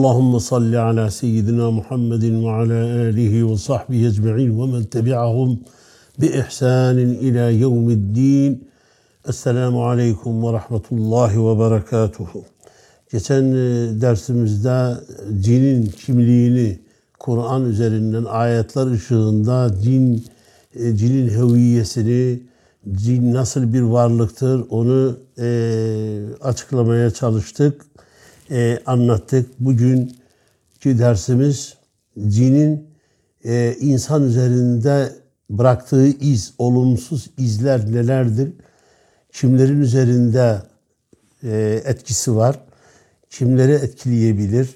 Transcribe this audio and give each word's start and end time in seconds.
Allahümme 0.00 0.40
salli 0.40 0.78
ala 0.78 1.10
seyyidina 1.10 1.70
Muhammedin 1.70 2.44
ve 2.44 2.50
ala 2.50 3.00
alihi 3.08 3.50
ve 3.50 3.56
sahbihi 3.56 4.06
ecma'in 4.06 4.60
ve 4.60 4.72
men 4.72 4.84
tebi'ahum 4.84 5.60
bi 6.20 6.26
ihsanin 6.26 7.14
ila 7.14 7.50
yevmiddin. 7.50 8.68
Esselamu 9.28 9.86
aleyküm 9.86 10.42
ve 10.42 10.52
rahmetullahi 10.52 11.46
ve 11.46 11.58
berekatuhu. 11.58 12.44
Geçen 13.12 13.44
e, 13.44 13.54
dersimizde 14.00 14.94
cinin 15.40 15.86
kimliğini 15.86 16.78
Kur'an 17.18 17.64
üzerinden 17.64 18.24
ayetler 18.24 18.86
ışığında 18.86 19.70
cin 19.82 20.24
e, 20.74 20.96
cinin 20.96 21.28
hüviyesini 21.28 22.42
cin 22.92 23.34
nasıl 23.34 23.72
bir 23.72 23.82
varlıktır 23.82 24.64
onu 24.70 25.16
e, 25.38 25.48
açıklamaya 26.42 27.10
çalıştık 27.10 27.86
e, 28.50 28.78
anlattık. 28.86 29.60
Bugünkü 29.60 30.98
dersimiz 30.98 31.74
cinin 32.28 32.88
e, 33.44 33.76
insan 33.80 34.22
üzerinde 34.22 35.12
bıraktığı 35.50 36.06
iz, 36.06 36.54
olumsuz 36.58 37.30
izler 37.38 37.92
nelerdir? 37.92 38.52
Kimlerin 39.32 39.80
üzerinde 39.80 40.62
e, 41.42 41.82
etkisi 41.84 42.36
var? 42.36 42.60
Kimleri 43.30 43.72
etkileyebilir? 43.72 44.74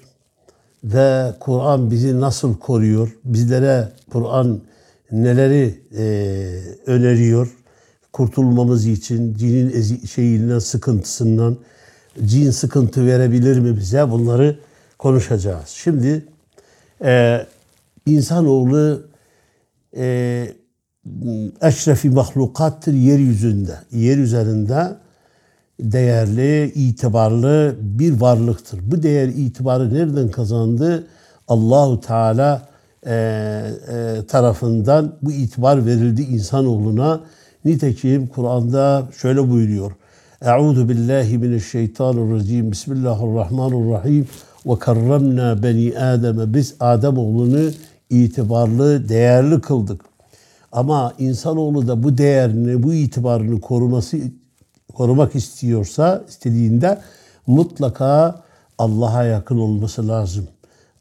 Ve 0.83 1.33
Kur'an 1.39 1.91
bizi 1.91 2.19
nasıl 2.19 2.57
koruyor? 2.57 3.17
Bizlere 3.23 3.89
Kur'an 4.11 4.61
neleri 5.11 5.79
e, 5.97 6.03
öneriyor? 6.85 7.57
Kurtulmamız 8.13 8.87
için 8.87 9.33
cinin 9.33 9.69
ezi, 9.69 10.07
şeyinden, 10.07 10.59
sıkıntısından, 10.59 11.57
cin 12.25 12.51
sıkıntı 12.51 13.05
verebilir 13.05 13.59
mi 13.59 13.77
bize? 13.77 14.11
Bunları 14.11 14.59
konuşacağız. 14.97 15.67
Şimdi 15.67 16.25
e, 17.03 17.41
insanoğlu 18.05 19.01
e, 19.97 20.47
eşrefi 21.61 22.09
mahlukattır 22.09 22.93
yeryüzünde. 22.93 23.75
Yer 23.91 24.17
üzerinde 24.17 24.97
değerli, 25.79 26.71
itibarlı 26.75 27.75
bir 27.81 28.21
varlıktır. 28.21 28.79
Bu 28.91 29.03
değer 29.03 29.27
itibarı 29.27 29.93
nereden 29.93 30.31
kazandı? 30.31 31.07
Allahu 31.47 32.01
Teala 32.01 32.69
e, 33.05 33.13
e, 33.13 34.25
tarafından 34.27 35.15
bu 35.21 35.31
itibar 35.31 35.85
verildi 35.85 36.21
insanoğluna. 36.21 37.21
Nitekim 37.65 38.27
Kur'an'da 38.27 39.07
şöyle 39.21 39.49
buyuruyor. 39.49 39.91
Euzu 40.45 40.89
billahi 40.89 41.37
mineşşeytanirracim. 41.37 42.71
Bismillahirrahmanirrahim. 42.71 44.27
Ve 44.65 44.79
karramna 44.79 45.63
beni 45.63 45.99
Adem'e. 45.99 46.53
Biz 46.53 46.75
Adem 46.79 47.17
oğlunu 47.17 47.71
itibarlı, 48.09 49.09
değerli 49.09 49.61
kıldık. 49.61 50.01
Ama 50.71 51.13
insanoğlu 51.19 51.87
da 51.87 52.03
bu 52.03 52.17
değerini, 52.17 52.83
bu 52.83 52.93
itibarını 52.93 53.61
koruması 53.61 54.17
korumak 54.93 55.35
istiyorsa, 55.35 56.23
istediğinde 56.29 57.01
mutlaka 57.47 58.41
Allah'a 58.77 59.23
yakın 59.23 59.57
olması 59.57 60.07
lazım. 60.07 60.47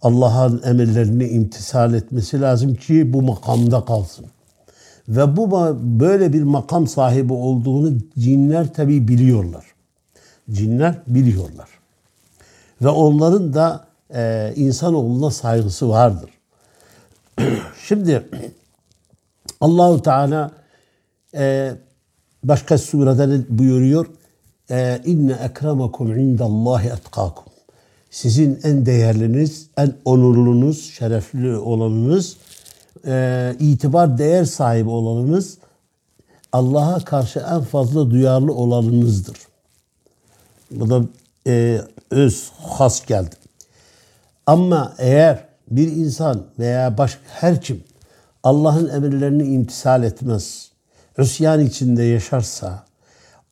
Allah'ın 0.02 0.62
emirlerini 0.64 1.28
imtisal 1.28 1.94
etmesi 1.94 2.41
lazım 2.41 2.75
ki 2.75 3.12
bu 3.12 3.22
makamda 3.22 3.84
kalsın. 3.84 4.27
Ve 5.08 5.36
bu 5.36 5.50
böyle 6.00 6.32
bir 6.32 6.42
makam 6.42 6.86
sahibi 6.86 7.32
olduğunu 7.32 7.92
cinler 8.18 8.74
tabi 8.74 9.08
biliyorlar. 9.08 9.64
Cinler 10.50 10.94
biliyorlar. 11.06 11.68
Ve 12.82 12.88
onların 12.88 13.54
da 13.54 13.84
e, 14.14 14.52
insanoğluna 14.56 15.30
saygısı 15.30 15.88
vardır. 15.88 16.30
Şimdi 17.88 18.28
Allahu 19.60 20.02
Teala 20.02 20.50
e, 21.34 21.72
başka 22.44 22.78
surede 22.78 23.58
buyuruyor. 23.58 24.06
E, 24.70 25.00
İnne 25.04 25.32
ekremakum 25.32 26.19
indallahi 26.19 26.88
etkakum. 26.88 27.44
Sizin 28.10 28.60
en 28.62 28.86
değerliniz, 28.86 29.66
en 29.76 29.92
onurlunuz, 30.04 30.91
şerefli 30.91 31.56
olanınız 31.56 32.36
e, 33.06 33.56
itibar 33.59 34.19
değer 34.19 34.44
sahibi 34.44 34.91
olanınız 34.91 35.59
Allah'a 36.53 37.05
karşı 37.05 37.38
en 37.38 37.62
fazla 37.62 38.11
duyarlı 38.11 38.55
olanınızdır. 38.55 39.37
Bu 40.71 40.91
da 40.91 41.03
e, 41.47 41.81
öz 42.11 42.50
has 42.59 43.06
geldi. 43.06 43.34
Ama 44.47 44.94
eğer 44.99 45.44
bir 45.71 45.87
insan 45.87 46.43
veya 46.59 46.99
başka 46.99 47.21
her 47.27 47.61
kim 47.61 47.84
Allah'ın 48.43 48.88
emirlerini 48.88 49.43
imtisal 49.43 50.03
etmez, 50.03 50.71
üsyan 51.19 51.61
içinde 51.61 52.03
yaşarsa, 52.03 52.84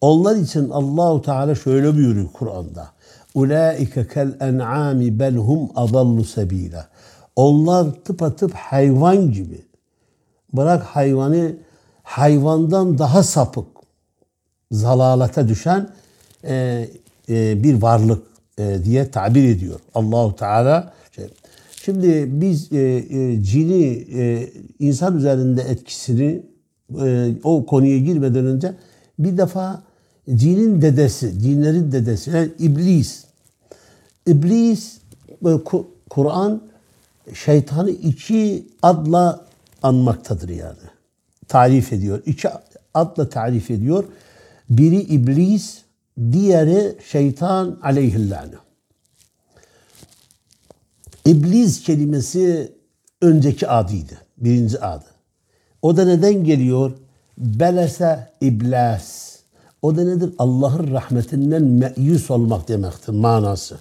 onlar 0.00 0.36
için 0.36 0.70
Allahu 0.70 1.22
Teala 1.22 1.54
şöyle 1.54 1.94
buyuruyor 1.94 2.28
Kur'an'da. 2.32 2.88
Ulaike 3.34 4.08
kel 4.08 4.36
en'ami 4.40 5.18
bel 5.18 5.34
hum 5.34 5.70
adallu 5.76 6.24
sebila. 6.24 6.88
Onlar 7.38 7.90
tıpatıp 8.04 8.54
hayvan 8.54 9.32
gibi. 9.32 9.60
Bırak 10.52 10.82
hayvanı 10.82 11.56
hayvandan 12.02 12.98
daha 12.98 13.22
sapık, 13.22 13.66
zalalete 14.72 15.48
düşen 15.48 15.90
e, 16.44 16.88
e, 17.28 17.62
bir 17.62 17.82
varlık 17.82 18.22
e, 18.58 18.84
diye 18.84 19.10
tabir 19.10 19.48
ediyor 19.48 19.80
Allahu 19.94 20.36
Teala. 20.36 20.92
Şey. 21.16 21.28
Şimdi 21.84 22.40
biz 22.40 22.72
e, 22.72 22.78
e, 22.78 23.42
cini 23.42 24.06
e, 24.14 24.50
insan 24.78 25.16
üzerinde 25.16 25.62
etkisini 25.62 26.42
e, 27.04 27.34
o 27.44 27.66
konuya 27.66 27.98
girmeden 27.98 28.46
önce 28.46 28.74
bir 29.18 29.38
defa 29.38 29.82
cinin 30.34 30.82
dedesi, 30.82 31.40
cinlerin 31.40 31.92
dedesi 31.92 32.30
yani 32.30 32.50
iblis. 32.58 33.24
İblis 34.26 34.98
Kur'an 36.10 36.68
şeytanı 37.34 37.90
iki 37.90 38.66
adla 38.82 39.44
anmaktadır 39.82 40.48
yani. 40.48 40.88
Tarif 41.48 41.92
ediyor. 41.92 42.22
İki 42.26 42.48
adla 42.94 43.28
tarif 43.28 43.70
ediyor. 43.70 44.04
Biri 44.70 45.00
iblis, 45.00 45.78
diğeri 46.32 46.96
şeytan 47.10 47.78
aleyhillâne. 47.82 48.54
İblis 51.24 51.82
kelimesi 51.82 52.72
önceki 53.22 53.68
adıydı. 53.68 54.18
Birinci 54.38 54.80
adı. 54.80 55.04
O 55.82 55.96
da 55.96 56.04
neden 56.04 56.44
geliyor? 56.44 56.92
Belese 57.38 58.30
iblas. 58.40 59.36
O 59.82 59.96
da 59.96 60.04
nedir? 60.04 60.34
Allah'ın 60.38 60.92
rahmetinden 60.92 61.62
meyus 61.62 62.30
olmak 62.30 62.68
demektir 62.68 63.12
manası 63.12 63.78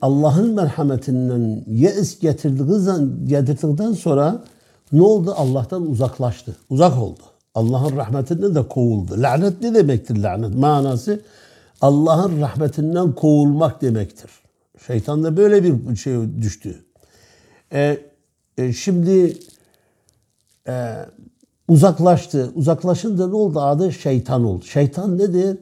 Allah'ın 0.00 0.54
merhametinden 0.54 1.64
yeis 1.66 2.20
getirdiği 2.20 3.26
getirdikten 3.26 3.92
sonra 3.92 4.44
ne 4.92 5.02
oldu? 5.02 5.34
Allah'tan 5.36 5.90
uzaklaştı. 5.90 6.56
Uzak 6.70 6.98
oldu. 6.98 7.20
Allah'ın 7.54 7.96
rahmetinden 7.96 8.54
de 8.54 8.68
kovuldu. 8.68 9.14
Lanet 9.22 9.62
ne 9.62 9.74
demektir 9.74 10.16
lanet? 10.16 10.54
Manası 10.54 11.20
Allah'ın 11.80 12.40
rahmetinden 12.40 13.12
kovulmak 13.12 13.82
demektir. 13.82 14.30
Şeytan 14.86 15.24
da 15.24 15.36
böyle 15.36 15.64
bir 15.64 15.96
şey 15.96 16.16
düştü. 16.42 16.84
E, 17.72 17.98
e, 18.58 18.72
şimdi 18.72 19.38
e, 20.68 20.94
uzaklaştı. 21.68 22.50
Uzaklaşınca 22.54 23.26
ne 23.26 23.34
oldu? 23.34 23.60
Adı 23.60 23.92
şeytan 23.92 24.44
oldu. 24.44 24.64
Şeytan 24.64 25.18
nedir? 25.18 25.58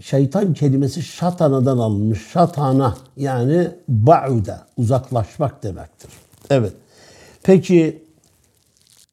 şeytan 0.00 0.54
kelimesi 0.54 1.02
şatanadan 1.02 1.78
alınmış. 1.78 2.30
Şatana 2.32 2.96
yani 3.16 3.68
ba'uda 3.88 4.66
uzaklaşmak 4.76 5.62
demektir. 5.62 6.10
Evet. 6.50 6.72
Peki 7.42 8.02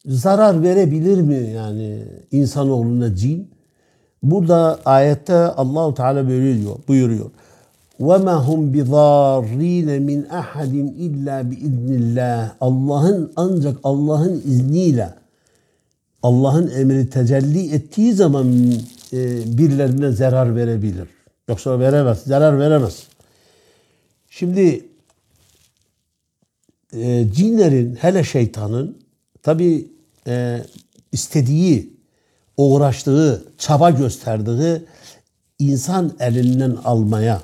zarar 0.05 0.63
verebilir 0.63 1.21
mi 1.21 1.51
yani 1.55 2.03
insanoğluna 2.31 3.15
cin? 3.15 3.51
Burada 4.23 4.79
ayette 4.85 5.35
Allahu 5.35 5.93
Teala 5.93 6.29
böyle 6.29 6.61
diyor, 6.61 6.75
buyuruyor. 6.87 7.31
وَمَا 7.99 8.35
هُمْ 8.47 8.61
بِضَارِّينَ 8.73 9.89
مِنْ 10.09 10.19
اَحَدٍ 10.41 10.73
اِلَّا 11.05 11.35
بِاِذْنِ 11.49 12.47
Allah'ın 12.61 13.31
ancak 13.35 13.77
Allah'ın 13.83 14.41
izniyle 14.45 15.13
Allah'ın 16.23 16.71
emri 16.71 17.09
tecelli 17.09 17.73
ettiği 17.73 18.13
zaman 18.13 18.47
e, 18.47 18.77
birilerine 19.58 20.10
zarar 20.10 20.56
verebilir. 20.56 21.08
Yoksa 21.48 21.80
veremez, 21.80 22.22
zarar 22.24 22.58
veremez. 22.58 23.06
Şimdi 24.30 24.86
e, 26.92 27.26
cinlerin 27.34 27.94
hele 27.94 28.24
şeytanın 28.24 28.98
tabi 29.42 29.88
e, 30.26 30.58
istediği, 31.12 31.92
uğraştığı, 32.56 33.44
çaba 33.58 33.90
gösterdiği 33.90 34.82
insan 35.58 36.16
elinden 36.20 36.76
almaya, 36.84 37.42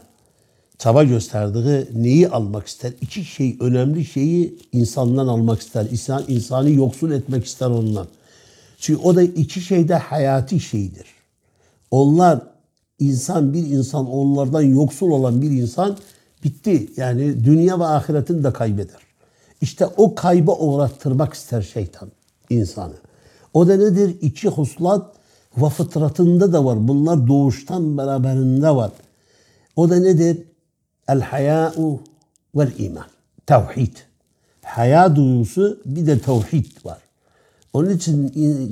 çaba 0.78 1.04
gösterdiği 1.04 1.86
neyi 1.94 2.28
almak 2.28 2.66
ister? 2.66 2.92
İki 3.00 3.24
şey 3.24 3.56
önemli 3.60 4.04
şeyi 4.04 4.58
insandan 4.72 5.26
almak 5.28 5.60
ister. 5.60 5.86
İnsan, 5.90 6.24
insanı 6.28 6.70
yoksul 6.70 7.10
etmek 7.10 7.44
ister 7.44 7.66
ondan. 7.66 8.06
Çünkü 8.78 9.02
o 9.02 9.16
da 9.16 9.22
iki 9.22 9.60
şeyde 9.60 9.94
hayati 9.94 10.60
şeydir. 10.60 11.17
Onlar 11.90 12.42
insan 12.98 13.52
bir 13.52 13.66
insan 13.66 14.10
onlardan 14.10 14.62
yoksul 14.62 15.10
olan 15.10 15.42
bir 15.42 15.50
insan 15.50 15.96
bitti. 16.44 16.90
Yani 16.96 17.44
dünya 17.44 17.80
ve 17.80 17.84
ahiretini 17.84 18.44
de 18.44 18.52
kaybeder. 18.52 19.00
İşte 19.60 19.86
o 19.86 20.14
kayba 20.14 20.56
uğrattırmak 20.56 21.34
ister 21.34 21.62
şeytan 21.62 22.12
insanı. 22.50 22.94
O 23.54 23.68
da 23.68 23.76
nedir? 23.76 24.16
İki 24.20 24.48
huslat 24.48 25.16
ve 25.56 25.68
fıtratında 25.68 26.52
da 26.52 26.64
var. 26.64 26.88
Bunlar 26.88 27.26
doğuştan 27.26 27.98
beraberinde 27.98 28.70
var. 28.70 28.90
O 29.76 29.90
da 29.90 29.96
nedir? 29.96 30.42
El 31.08 31.20
haya'u 31.20 32.00
vel 32.54 32.72
iman. 32.78 33.06
Tevhid. 33.46 33.96
Haya 34.64 35.16
duygusu 35.16 35.80
bir 35.84 36.06
de 36.06 36.18
tevhid 36.18 36.84
var. 36.84 36.98
Onun 37.72 37.90
için 37.90 38.28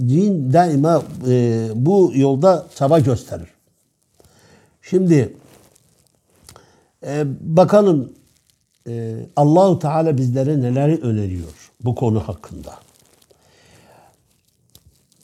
din 0.09 0.53
daima 0.53 1.03
e, 1.29 1.69
bu 1.75 2.13
yolda 2.15 2.67
çaba 2.75 2.99
gösterir. 2.99 3.49
Şimdi 4.83 5.37
e, 7.07 7.25
bakalım 7.41 8.13
e, 8.89 9.17
Allahu 9.37 9.79
Teala 9.79 10.19
bizlere 10.19 10.61
neler 10.61 11.03
öneriyor 11.03 11.71
bu 11.85 11.95
konu 11.95 12.21
hakkında. 12.21 12.75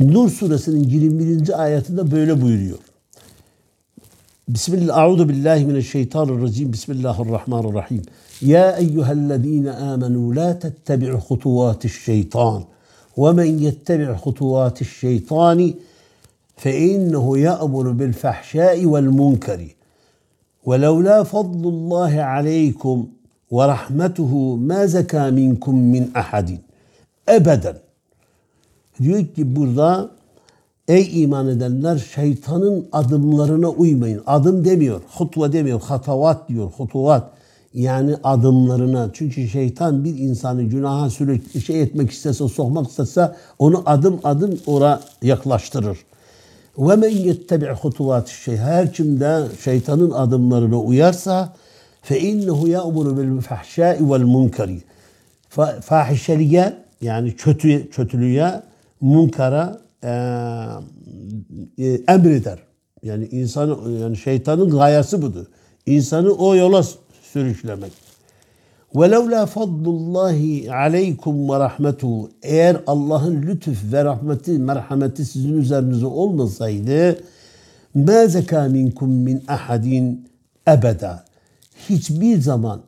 Nur 0.00 0.30
suresinin 0.30 0.84
21. 0.84 1.62
ayetinde 1.62 2.10
böyle 2.10 2.42
buyuruyor. 2.42 2.78
Bismillah, 4.48 5.04
Euzu 5.04 5.28
billahi 5.28 5.64
mineşşeytanirracim. 5.66 6.72
Bismillahirrahmanirrahim. 6.72 8.02
Ya 8.40 8.76
eyyühellezine 8.76 9.72
amenu 9.72 10.36
la 10.36 10.58
tettebi'u 10.58 11.18
hutuvati'ş-şeytan. 11.18 12.64
Ve 13.17 13.31
men 13.31 13.57
yettebi' 13.57 14.05
hutuvati'ş-şeytani 14.23 15.75
فإنه 16.63 17.25
يأمر 17.37 17.85
بالفحشاء 17.99 18.85
والمنكر 18.85 19.61
ولولا 20.67 21.23
فضل 21.23 21.63
الله 21.75 22.13
عليكم 22.33 23.07
ورحمته 23.51 24.31
ما 24.69 24.85
زكى 24.85 25.31
منكم 25.31 25.75
من 25.93 26.03
أحد 26.21 26.57
أبدا 27.29 27.73
Diyor 28.99 29.25
ki 29.25 29.55
burada 29.55 30.09
ey 30.87 31.23
iman 31.23 31.47
edenler 31.47 31.97
şeytanın 31.97 32.87
adımlarına 32.91 33.69
uymayın. 33.69 34.23
Adım 34.27 34.65
demiyor, 34.65 35.01
hutva 35.17 35.53
demiyor, 35.53 35.81
hatavat 35.81 36.49
diyor, 36.49 36.71
hutuvat. 36.77 37.31
Yani 37.74 38.16
adımlarına. 38.24 39.10
Çünkü 39.12 39.48
şeytan 39.48 40.04
bir 40.04 40.18
insanı 40.18 40.62
günaha 40.62 41.10
sürekli 41.10 41.60
şey 41.60 41.82
etmek 41.82 42.10
istese, 42.10 42.48
sokmak 42.48 42.88
istese 42.88 43.32
onu 43.58 43.82
adım 43.86 44.20
adım 44.24 44.58
ora 44.66 45.00
yaklaştırır. 45.22 45.98
Ve 46.78 46.96
men 46.96 47.08
yettebi 47.08 47.66
hutuvat 47.66 48.28
şey 48.28 48.56
her 48.56 48.92
kimde 48.92 49.42
şeytanın 49.64 50.10
adımlarına 50.10 50.80
uyarsa 50.80 51.52
fe 52.02 52.20
innehu 52.20 52.68
ya'muru 52.68 53.18
bil 53.18 53.40
fahşai 53.40 54.10
vel 54.10 54.22
munkari. 54.22 54.82
Fahişeliğe 55.80 56.72
yani 57.00 57.36
kötü 57.36 57.90
kötülüğe, 57.90 58.62
munkara 59.00 59.80
e, 60.04 60.08
e, 61.78 62.00
emreder. 62.08 62.58
Yani 63.02 63.26
insanı 63.26 63.90
yani 64.00 64.16
şeytanın 64.16 64.70
gayesi 64.70 65.22
budur. 65.22 65.46
İnsanı 65.86 66.32
o 66.32 66.54
yola 66.54 66.82
sürüklemek. 67.31 67.91
وَلَوْلَا 68.95 69.45
فَضْلُ 69.45 69.85
اللّٰهِ 69.97 70.69
عَلَيْكُمْ 70.69 71.35
وَرَحْمَتُهُ 71.51 72.29
Eğer 72.43 72.77
Allah'ın 72.87 73.41
lütuf 73.41 73.93
ve 73.93 74.05
rahmeti, 74.05 74.51
merhameti 74.51 75.25
sizin 75.25 75.57
üzerinize 75.57 76.05
olmasaydı 76.05 77.19
مَا 77.95 78.25
زَكَى 78.25 78.71
مِنْكُمْ 78.71 79.09
مِنْ 79.27 79.45
أَحَدٍ 79.45 80.15
ebeda. 80.67 81.25
Hiçbir 81.89 82.41
zaman 82.41 82.81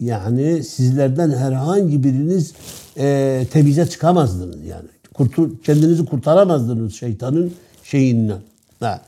yani 0.00 0.64
sizlerden 0.64 1.30
herhangi 1.30 2.04
biriniz 2.04 2.52
e, 2.98 3.46
temize 3.52 3.86
çıkamazdınız 3.86 4.64
yani. 4.66 4.88
Kurtul, 5.14 5.50
kendinizi 5.64 6.04
kurtaramazdınız 6.04 6.94
şeytanın 6.94 7.52
şeyinden. 7.84 8.40
Ha. 8.80 9.00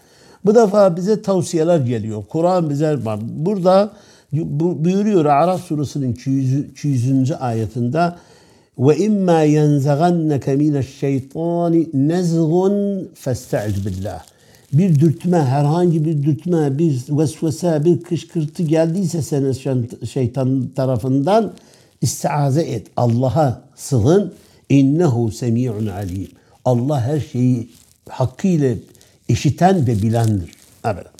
Bu 0.44 0.54
defa 0.54 0.96
bize 0.96 1.22
tavsiyeler 1.22 1.78
geliyor. 1.78 2.24
Kur'an 2.28 2.70
bize 2.70 2.98
burada 3.20 3.92
buyuruyor 4.31 5.25
Araf 5.25 5.63
suresinin 5.63 6.13
200. 6.13 7.31
ayetinde 7.31 8.13
ve 8.79 8.97
imma 8.97 9.41
yenzaganneke 9.41 10.55
mineşşeytani 10.55 11.87
nezgun 11.93 13.09
festaiz 13.13 13.85
billah. 13.85 14.23
Bir 14.73 14.99
dürtme, 14.99 15.37
herhangi 15.37 16.05
bir 16.05 16.23
dürtme, 16.23 16.77
bir 16.77 17.03
vesvese, 17.09 17.85
bir 17.85 18.01
kışkırtı 18.01 18.63
geldiyse 18.63 19.21
senin 19.21 19.51
şeytan 20.05 20.69
tarafından 20.75 21.53
istiaze 22.01 22.61
et. 22.61 22.87
Allah'a 22.97 23.61
sığın. 23.75 24.33
İnnehu 24.69 25.31
semi'un 25.31 25.87
alim. 25.87 26.27
Allah 26.65 27.01
her 27.01 27.19
şeyi 27.19 27.69
hakkıyla 28.09 28.75
işiten 29.27 29.87
ve 29.87 30.01
bilendir. 30.01 30.51
Evet. 30.85 31.18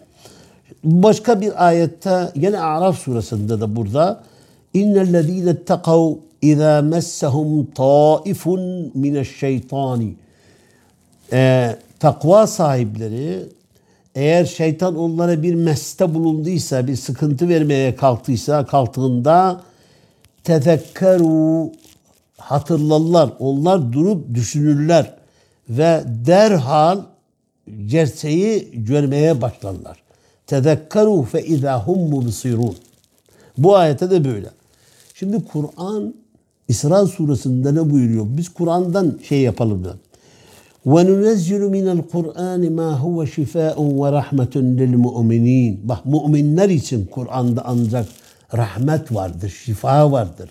Başka 0.83 1.41
bir 1.41 1.67
ayette 1.67 2.31
yine 2.35 2.59
Araf 2.59 2.99
suresinde 2.99 3.61
de 3.61 3.75
burada 3.75 4.23
innellezîne 4.73 5.49
ettekav 5.49 6.13
izâ 6.41 6.81
messehum 6.81 7.65
taifun 7.65 8.91
mineşşeytani 8.93 10.13
ee, 11.33 11.75
takva 11.99 12.47
sahipleri 12.47 13.39
eğer 14.15 14.45
şeytan 14.45 14.95
onlara 14.95 15.43
bir 15.43 15.55
meste 15.55 16.13
bulunduysa, 16.13 16.87
bir 16.87 16.95
sıkıntı 16.95 17.49
vermeye 17.49 17.95
kalktıysa, 17.95 18.65
kalktığında 18.65 19.61
tefekkeru 20.43 21.71
hatırlarlar. 22.37 23.29
Onlar 23.39 23.93
durup 23.93 24.35
düşünürler 24.35 25.13
ve 25.69 26.03
derhal 26.05 26.99
gerçeği 27.85 28.71
görmeye 28.73 29.41
başlarlar. 29.41 29.98
Tezekkeru 30.49 31.23
fe 31.23 31.45
izâ 31.45 31.87
hum. 31.87 32.25
Bu 33.57 33.75
ayette 33.75 34.11
de 34.11 34.25
böyle. 34.25 34.47
Şimdi 35.13 35.45
Kur'an 35.45 36.13
İsra 36.67 37.05
suresinde 37.05 37.75
ne 37.75 37.89
buyuruyor? 37.89 38.25
Biz 38.29 38.49
Kur'an'dan 38.49 39.19
şey 39.23 39.41
yapalım 39.41 39.85
da. 39.85 39.95
وَنُنَزِّلُ 40.85 41.63
مِنَ 41.75 42.01
الْقُرْآنِ 42.01 42.63
مَا 42.79 42.89
هُوَ 42.99 43.27
شِفَاءٌ 43.27 43.75
وَرَحْمَةٌ 43.75 44.53
لِلْمُؤْمِنِينَ 44.79 45.77
Bak 45.83 46.05
müminler 46.05 46.69
için 46.69 47.05
Kur'an'da 47.05 47.61
ancak 47.65 48.05
rahmet 48.57 49.15
vardır, 49.15 49.49
şifa 49.49 50.11
vardır. 50.11 50.49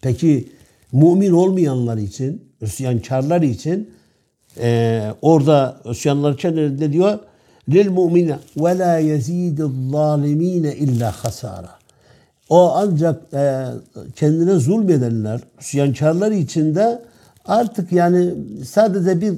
Peki 0.00 0.48
mümin 0.92 1.32
olmayanlar 1.32 1.96
için, 1.96 2.42
Hristiyankarlar 2.60 3.42
için 3.42 3.90
e, 4.60 5.02
orada 5.22 5.76
Hristiyanlar 5.84 6.34
için 6.34 6.56
ne 6.80 6.92
diyor? 6.92 7.18
Lil 7.68 7.96
ve 8.56 8.78
la 8.78 8.98
yezidul 8.98 9.90
zalimine 9.92 10.74
illa 10.74 11.12
hasara. 11.12 11.70
O 12.48 12.72
ancak 12.74 13.34
e, 13.34 13.66
kendine 14.16 14.54
zulmedenler, 14.54 15.40
isyankarlar 15.60 16.32
içinde 16.32 17.02
artık 17.44 17.92
yani 17.92 18.34
sadece 18.64 19.20
bir 19.20 19.34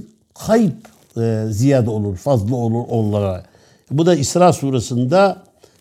kayıp 0.46 0.76
e, 1.16 1.46
ziyade 1.50 1.90
olur, 1.90 2.16
fazla 2.16 2.56
olur 2.56 2.84
onlara. 2.88 3.42
Bu 3.90 4.06
da 4.06 4.14
İsra 4.14 4.52
suresinde 4.52 5.36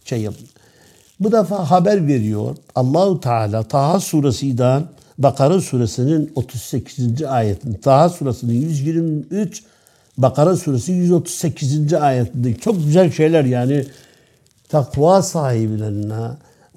şey. 0.06 0.28
Bu 1.20 1.32
defa 1.32 1.72
haber 1.72 2.08
veriyor. 2.08 2.56
Allahu 2.76 3.20
Teala 3.20 3.64
Taha 3.64 4.00
suresinden 4.00 4.84
Bakara 5.18 5.62
suresinin 5.62 6.32
38. 6.36 7.24
ayetinde 7.24 7.80
Taha 7.80 8.10
suresinin 8.10 8.54
123 8.54 9.64
Bakara 10.18 10.56
suresi 10.56 10.92
138. 10.92 11.94
ayetinde 11.94 12.54
çok 12.54 12.84
güzel 12.86 13.12
şeyler 13.12 13.46
yani 13.46 13.86
takva 14.70 15.22
sahiplerine, 15.22 16.28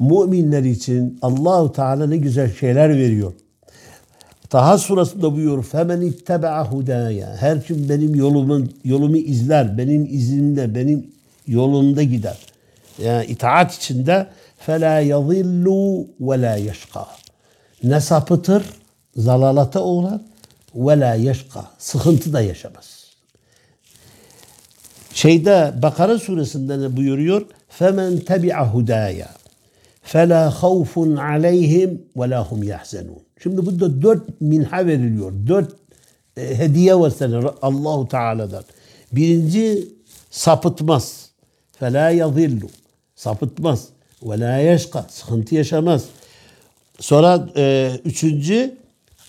müminler 0.00 0.62
için 0.62 1.18
Allahu 1.23 1.73
Teala 1.73 2.07
ne 2.07 2.16
güzel 2.16 2.54
şeyler 2.54 2.90
veriyor. 2.90 3.33
Taha 4.50 4.78
surasında 4.78 5.33
buyuruyor. 5.33 5.64
Femen 5.64 6.00
itteba'a 6.00 6.64
hudaya. 6.64 7.37
Her 7.37 7.64
kim 7.64 7.88
benim 7.88 8.14
yolumun 8.14 8.73
yolumu 8.85 9.16
izler, 9.16 9.78
benim 9.78 10.04
izimde, 10.11 10.75
benim 10.75 11.11
yolunda 11.47 12.02
gider. 12.02 12.38
Yani 13.04 13.26
itaat 13.26 13.75
içinde 13.75 14.26
fela 14.59 15.00
yadillu 15.00 16.07
ve 16.21 16.40
la 16.42 16.57
yeşka. 16.57 17.07
Ne 17.83 18.00
sapıtır, 18.00 18.64
zalalata 19.16 19.85
uğrar 19.85 20.21
ve 20.75 21.00
la 21.00 21.14
yeşka. 21.14 21.64
Sıkıntı 21.78 22.33
da 22.33 22.40
yaşamaz 22.40 22.98
Şeyde 25.13 25.74
Bakara 25.81 26.19
suresinde 26.19 26.81
ne 26.81 26.98
buyuruyor? 26.98 27.45
Femen 27.69 28.17
tebi'a 28.17 28.74
hudaya. 28.74 29.29
فَلَا 30.12 30.43
خَوْفٌ 30.62 30.93
عَلَيْهِمْ 31.29 31.89
وَلَا 32.15 32.39
هُمْ 32.50 32.63
يَحْزَنُونَ 32.63 33.22
Şimdi 33.43 33.65
burada 33.65 34.01
dört 34.01 34.41
minha 34.41 34.86
veriliyor. 34.86 35.33
Dört 35.48 35.72
e, 36.38 36.57
hediye 36.57 36.95
var 37.00 37.10
sana 37.10 37.53
Allahu 37.62 38.07
Teala'dan. 38.07 38.63
Birinci 39.12 39.88
sapıtmaz. 40.31 41.29
فَلَا 41.81 42.13
يَضِلُّ 42.13 42.62
Sapıtmaz. 43.15 43.88
وَلَا 44.22 44.75
يَشْقَ 44.75 45.03
Sıkıntı 45.10 45.55
yaşamaz. 45.55 46.03
Sonra 47.00 47.50
e, 47.57 47.91
üçüncü 48.05 48.77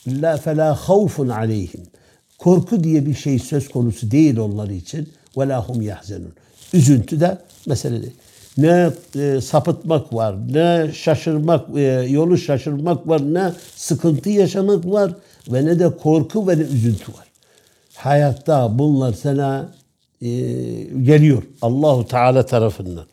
la 0.07 0.37
fela 0.37 0.75
havfun 0.75 1.29
aleyhim. 1.29 1.83
Korku 2.39 2.85
diye 2.85 3.07
bir 3.07 3.15
şey 3.15 3.39
söz 3.39 3.69
konusu 3.69 4.11
değil 4.11 4.39
onlar 4.39 4.69
için. 4.69 5.09
Ve 5.40 5.48
la 5.48 5.70
hum 5.70 5.82
yahzenun. 5.82 6.34
Üzüntü 6.74 7.20
de 7.20 7.38
mesele 7.66 8.02
değil. 8.02 8.16
Ne 8.58 8.92
e, 9.16 9.42
sapıtmak 9.42 10.14
var, 10.14 10.36
ne 10.52 10.92
şaşırmak, 10.94 11.78
e, 11.78 11.82
yolu 12.10 12.38
şaşırmak 12.38 13.08
var, 13.08 13.34
ne 13.34 13.54
sıkıntı 13.76 14.30
yaşamak 14.30 14.86
var 14.86 15.14
ve 15.52 15.66
ne 15.66 15.80
de 15.80 15.98
korku 15.98 16.48
ve 16.48 16.58
ne 16.58 16.62
üzüntü 16.62 17.14
var. 17.14 17.26
Hayatta 17.96 18.80
bunlar 18.80 19.14
sana 19.14 19.70
e, 20.22 20.30
geliyor 20.84 21.44
Allahu 21.62 22.08
Teala 22.08 22.46
tarafından. 22.46 23.06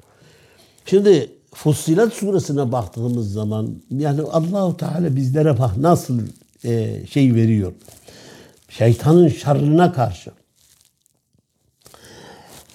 Şimdi 0.87 1.30
Fussilat 1.54 2.12
suresine 2.12 2.73
baktığımız 2.73 3.33
zaman 3.33 3.68
yani 3.90 4.23
Allahu 4.23 4.76
Teala 4.76 5.16
bizlere 5.16 5.59
bak 5.59 5.76
nasıl 5.76 6.21
e, 6.64 7.02
şey 7.11 7.35
veriyor. 7.35 7.73
Şeytanın 8.68 9.28
şerrine 9.28 9.92
karşı. 9.92 10.30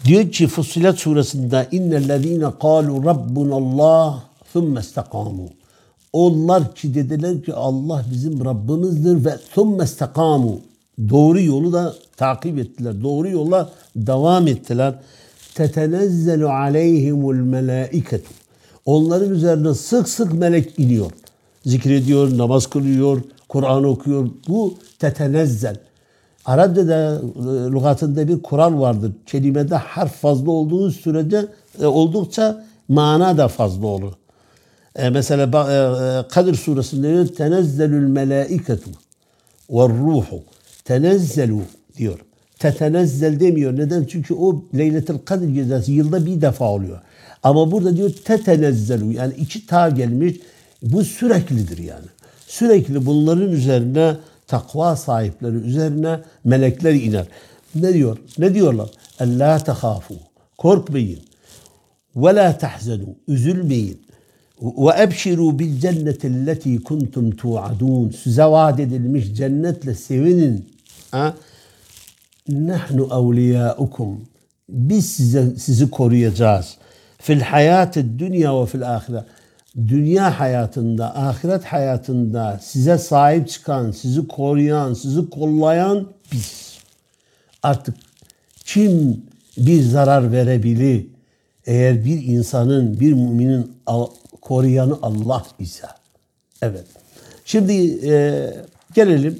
Diyor 0.05 0.31
ki 0.31 0.47
Fussilet 0.47 0.99
suresinde 0.99 1.67
innellezine 1.71 2.45
kalu 2.61 3.05
rabbunallah 3.05 4.21
thumme 4.53 4.79
istakamu. 4.79 5.49
Onlar 6.13 6.75
ki 6.75 6.95
dediler 6.95 7.43
ki 7.43 7.53
Allah 7.53 8.05
bizim 8.11 8.45
Rabbimizdir 8.45 9.25
ve 9.25 9.37
thumme 9.55 9.83
istakamu. 9.83 10.59
Doğru 11.09 11.41
yolu 11.41 11.73
da 11.73 11.95
takip 12.17 12.59
ettiler. 12.59 13.03
Doğru 13.03 13.29
yola 13.29 13.69
devam 13.95 14.47
ettiler. 14.47 14.93
Tetenezzelu 15.55 16.49
aleyhimul 16.49 17.35
melaiketu. 17.35 18.29
Onların 18.85 19.29
üzerine 19.29 19.73
sık 19.73 20.09
sık 20.09 20.33
melek 20.33 20.79
iniyor. 20.79 21.11
Zikrediyor, 21.65 22.37
namaz 22.37 22.67
kılıyor, 22.67 23.21
Kur'an 23.49 23.83
okuyor. 23.83 24.29
Bu 24.47 24.73
tetenezzel. 24.99 25.77
Arapçada 26.45 27.21
e, 27.21 27.71
lügatında 27.71 28.27
bir 28.27 28.41
kural 28.41 28.79
vardır. 28.79 29.11
Kelimede 29.25 29.75
harf 29.75 30.13
fazla 30.13 30.51
olduğu 30.51 30.91
sürece 30.91 31.45
e, 31.81 31.85
oldukça 31.85 32.63
mana 32.87 33.37
da 33.37 33.47
fazla 33.47 33.87
olur. 33.87 34.13
E, 34.95 35.09
mesela 35.09 35.45
e, 35.45 36.27
Kadir 36.27 36.55
suresinde 36.55 37.13
diyor 37.13 37.27
tenezzelül 37.27 38.07
melaiketu 38.07 38.89
ve 39.69 39.89
ruhu 39.89 40.43
tenezzelu 40.85 41.61
diyor. 41.97 42.19
Tetenezzel 42.59 43.39
demiyor. 43.39 43.77
Neden? 43.77 44.05
Çünkü 44.05 44.33
o 44.33 44.63
Leyletil 44.77 45.17
Kadir 45.25 45.49
gecesi 45.49 45.91
yılda 45.91 46.25
bir 46.25 46.41
defa 46.41 46.65
oluyor. 46.65 46.99
Ama 47.43 47.71
burada 47.71 47.97
diyor 47.97 48.11
tetenezzelu 48.25 49.11
yani 49.11 49.33
iki 49.33 49.65
ta 49.65 49.89
gelmiş. 49.89 50.35
Bu 50.81 51.03
süreklidir 51.03 51.77
yani. 51.77 52.05
Sürekli 52.47 53.05
bunların 53.05 53.51
üzerine 53.51 54.15
takva 54.51 54.95
sahipleri 54.95 55.55
üzerine 55.55 56.19
melekler 56.43 56.93
iner. 56.93 57.25
Ne 57.75 57.93
diyor? 57.93 58.17
Ne 58.37 58.53
diyorlar? 58.53 58.89
Ella 59.19 59.57
tehafu. 59.59 60.15
Korkmayın. 60.57 61.19
Ve 62.15 62.35
la 62.35 62.57
tahzenu. 62.57 63.15
Üzülmeyin. 63.27 64.01
Ve 64.61 65.03
ebşiru 65.03 65.59
bil 65.59 65.79
cenneti 65.79 66.27
elleti 66.27 66.83
kuntum 66.83 67.31
tu'adun. 67.31 68.09
Size 68.23 68.45
vaat 68.45 68.79
edilmiş 68.79 69.33
cennetle 69.33 69.95
sevinin. 69.95 70.69
Ha? 71.11 71.33
Nahnu 72.49 73.05
evliyaukum. 73.05 74.21
Biz 74.69 75.05
size, 75.05 75.55
sizi 75.57 75.89
koruyacağız. 75.89 76.77
Fil 77.17 77.41
hayatı 77.41 78.19
dünya 78.19 78.61
ve 78.61 78.65
fil 78.65 78.95
ahire. 78.95 79.23
Dünya 79.77 80.39
hayatında, 80.39 81.15
ahiret 81.15 81.63
hayatında 81.63 82.59
size 82.63 82.97
sahip 82.97 83.49
çıkan, 83.49 83.91
sizi 83.91 84.27
koruyan, 84.27 84.93
sizi 84.93 85.29
kollayan 85.29 86.07
biz. 86.31 86.77
Artık 87.63 87.95
kim 88.65 89.25
bir 89.57 89.81
zarar 89.81 90.31
verebilir? 90.31 91.07
Eğer 91.65 92.05
bir 92.05 92.23
insanın, 92.23 92.99
bir 92.99 93.13
müminin 93.13 93.71
koruyanı 94.41 94.97
Allah 95.01 95.45
ise. 95.59 95.87
Evet. 96.61 96.85
Şimdi 97.45 98.07
e, 98.07 98.49
gelelim 98.93 99.39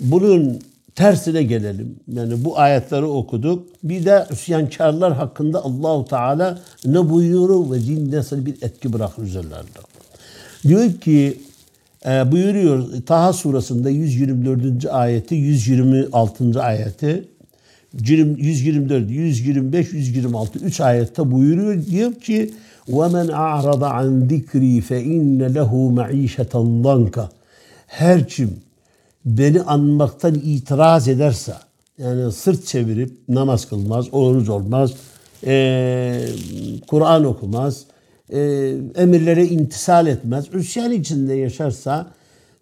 bunun 0.00 0.60
tersine 0.95 1.43
gelelim. 1.43 1.95
Yani 2.13 2.45
bu 2.45 2.59
ayetleri 2.59 3.05
okuduk. 3.05 3.67
Bir 3.83 4.05
de 4.05 4.25
isyankarlar 4.31 5.13
hakkında 5.13 5.63
Allahu 5.63 6.05
Teala 6.05 6.59
ne 6.85 7.09
buyuruyor 7.09 7.71
ve 7.71 7.85
din 7.87 8.11
nasıl 8.11 8.45
bir 8.45 8.55
etki 8.61 8.93
bırakır 8.93 9.23
üzerlerinde. 9.23 9.79
Diyor 10.63 10.93
ki 10.93 11.37
e, 12.05 12.31
buyuruyor 12.31 12.87
Taha 13.05 13.33
surasında 13.33 13.89
124. 13.89 14.85
ayeti 14.85 15.35
126. 15.35 16.61
ayeti 16.63 17.23
124, 17.93 19.11
125, 19.11 19.93
126 19.93 20.59
3 20.59 20.79
ayette 20.81 21.31
buyuruyor 21.31 21.85
diyor 21.85 22.13
ki 22.13 22.53
وَمَنْ 22.89 23.27
أَعْرَضَ 23.31 23.83
عَنْ 23.97 24.27
ذِكْرِي 24.33 24.81
فَاِنَّ 24.81 25.39
لَهُ 25.57 25.71
مَعِيشَةً 25.99 26.53
ضَنْكَ 26.83 27.27
Her 27.87 28.27
kim 28.27 28.49
beni 29.29 29.61
anmaktan 29.61 30.35
itiraz 30.35 31.07
ederse, 31.07 31.53
yani 31.97 32.31
sırt 32.31 32.65
çevirip 32.65 33.11
namaz 33.29 33.69
kılmaz, 33.69 34.05
oruç 34.11 34.49
olmaz, 34.49 34.93
e, 35.45 36.27
Kur'an 36.87 37.23
okumaz, 37.23 37.85
e, 38.29 38.39
emirlere 38.95 39.45
intisal 39.45 40.07
etmez, 40.07 40.45
üsyan 40.53 40.91
içinde 40.91 41.33
yaşarsa 41.33 42.07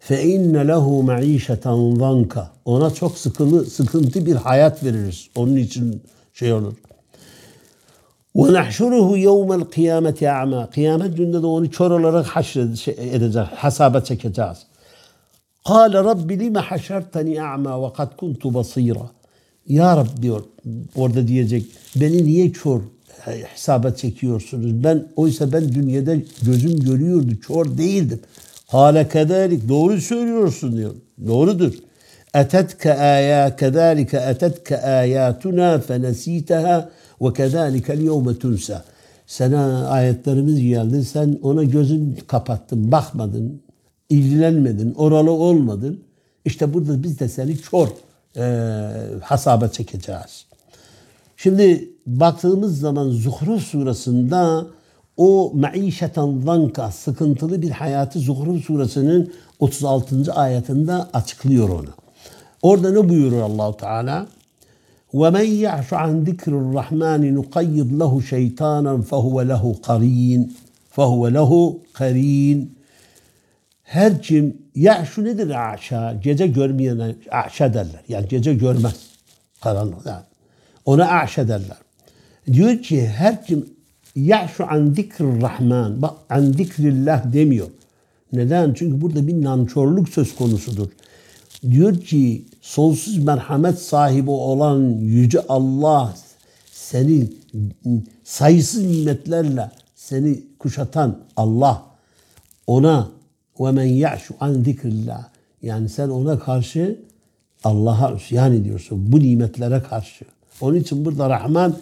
فَاِنَّ 0.08 0.54
لَهُ 0.70 0.86
مَعِيشَةً 1.10 1.62
ضَنْكَ 1.98 2.44
Ona 2.64 2.94
çok 2.94 3.18
sıkıntı, 3.18 3.70
sıkıntı 3.70 4.26
bir 4.26 4.34
hayat 4.34 4.84
veririz. 4.84 5.28
Onun 5.36 5.56
için 5.56 6.02
şey 6.32 6.52
olur. 6.52 6.72
وَنَحْشُرُهُ 8.36 9.18
يَوْمَ 9.18 9.62
الْقِيَامَةِ 9.62 10.18
اَعْمَى 10.18 10.70
Kıyamet 10.70 11.16
gününde 11.16 11.42
de 11.42 11.46
onu 11.46 11.70
kör 11.70 11.90
olarak 11.90 12.26
haşredeceğiz, 12.26 13.36
hesaba 13.56 14.00
çekeceğiz. 14.00 14.58
قال 15.64 15.94
رب 15.94 16.32
لما 16.32 16.60
حشرتني 16.60 17.40
أعمى 17.40 17.70
وقد 17.70 18.08
كنت 18.20 18.46
بصيرا 18.46 19.10
Ya 19.66 19.96
Rab 19.96 20.22
diyor 20.22 20.44
orada 20.96 21.28
diyecek 21.28 21.66
beni 21.96 22.24
niye 22.24 22.52
kör 22.52 22.80
hesaba 23.24 23.90
çekiyorsunuz? 23.90 24.84
Ben 24.84 25.06
oysa 25.16 25.52
ben 25.52 25.72
dünyada 25.72 26.14
gözüm 26.42 26.80
görüyordu, 26.80 27.40
kör 27.40 27.78
değildim. 27.78 28.20
Hale 28.66 29.08
kederik 29.08 29.68
doğru 29.68 30.00
söylüyorsun 30.00 30.76
diyor. 30.76 30.94
Doğrudur. 31.26 31.72
Etetke 32.34 32.94
aya 32.94 33.56
kederike 33.56 34.16
etetke 34.16 34.80
ayatuna 34.80 35.78
fenesiteha 35.78 36.90
ve 37.20 37.32
kederike 37.32 37.92
yevme 37.92 38.38
tunsa. 38.38 38.84
Sana 39.26 39.88
ayetlerimiz 39.88 40.60
geldi 40.60 41.04
sen 41.04 41.38
ona 41.42 41.64
gözün 41.64 42.18
kapattın 42.26 42.92
bakmadın 42.92 43.62
ilgilenmedin, 44.08 44.94
oralı 44.94 45.30
olmadın. 45.30 46.00
İşte 46.44 46.74
burada 46.74 47.02
biz 47.02 47.20
de 47.20 47.28
seni 47.28 47.58
çok 47.58 47.92
e, 48.36 48.42
hasaba 49.22 49.68
çekeceğiz. 49.68 50.46
Şimdi 51.36 51.88
baktığımız 52.06 52.80
zaman 52.80 53.10
Zuhruf 53.10 53.62
surasında 53.62 54.66
o 55.16 55.52
maişeten 55.54 56.40
zanka 56.40 56.90
sıkıntılı 56.90 57.62
bir 57.62 57.70
hayatı 57.70 58.18
Zuhruf 58.18 58.64
suresinin 58.64 59.32
36. 59.58 60.32
ayetinde 60.32 60.92
açıklıyor 60.92 61.68
onu. 61.68 61.88
Orada 62.62 62.92
ne 62.92 63.08
buyurur 63.08 63.40
Allahu 63.40 63.76
Teala? 63.76 64.26
وَمَنْ 65.14 65.46
يَعْشُ 65.66 65.88
عَنْ 66.02 66.24
ذِكْرِ 66.28 66.52
الرَّحْمَنِ 66.62 67.22
نُقَيِّضْ 67.38 67.90
لَهُ 68.00 68.12
شَيْطَانًا 68.32 68.94
فَهُوَ 69.10 69.36
لَهُ 69.52 69.64
قَرِينٌ 69.88 70.40
فَهُوَ 70.96 71.22
لَهُ 71.38 71.50
قَرِينٌ 72.00 72.58
her 73.89 74.21
kim 74.21 74.57
ya 74.75 75.05
şu 75.05 75.23
nedir 75.23 75.71
aşa? 75.73 76.13
Gece 76.13 76.47
görmeyene 76.47 77.15
aşa 77.31 77.73
derler. 77.73 78.01
Yani 78.07 78.27
gece 78.27 78.53
görmez. 78.53 78.95
Karanlık. 79.61 80.05
Yani. 80.05 80.23
Ona 80.85 81.07
aşa 81.07 81.47
derler. 81.47 81.77
Diyor 82.47 82.81
ki 82.81 83.07
her 83.07 83.45
kim 83.45 83.69
ya 84.15 84.49
şu 84.57 84.65
an 84.71 84.95
rahman 85.19 86.01
bak 86.01 86.13
an 86.29 86.41
zikrillah 86.41 87.33
demiyor. 87.33 87.67
Neden? 88.33 88.73
Çünkü 88.73 89.01
burada 89.01 89.27
bir 89.27 89.43
nankörlük 89.43 90.09
söz 90.09 90.35
konusudur. 90.35 90.87
Diyor 91.69 92.01
ki 92.01 92.45
sonsuz 92.61 93.17
merhamet 93.17 93.79
sahibi 93.79 94.31
olan 94.31 94.79
yüce 94.99 95.39
Allah 95.49 96.15
seni 96.71 97.29
sayısız 98.23 98.85
nimetlerle 98.85 99.71
seni 99.95 100.43
kuşatan 100.59 101.19
Allah 101.35 101.83
ona 102.67 103.18
ve 103.59 103.71
men 103.71 103.83
ya'şu 103.83 104.33
an 104.39 104.53
zikrillah 104.53 105.29
yani 105.61 105.89
sen 105.89 106.09
ona 106.09 106.39
karşı 106.39 106.99
Allah'a 107.63 108.15
isyan 108.15 108.53
ediyorsun 108.53 109.11
bu 109.11 109.19
nimetlere 109.19 109.83
karşı. 109.89 110.25
Onun 110.61 110.75
için 110.75 111.05
burada 111.05 111.29
Rahman 111.29 111.75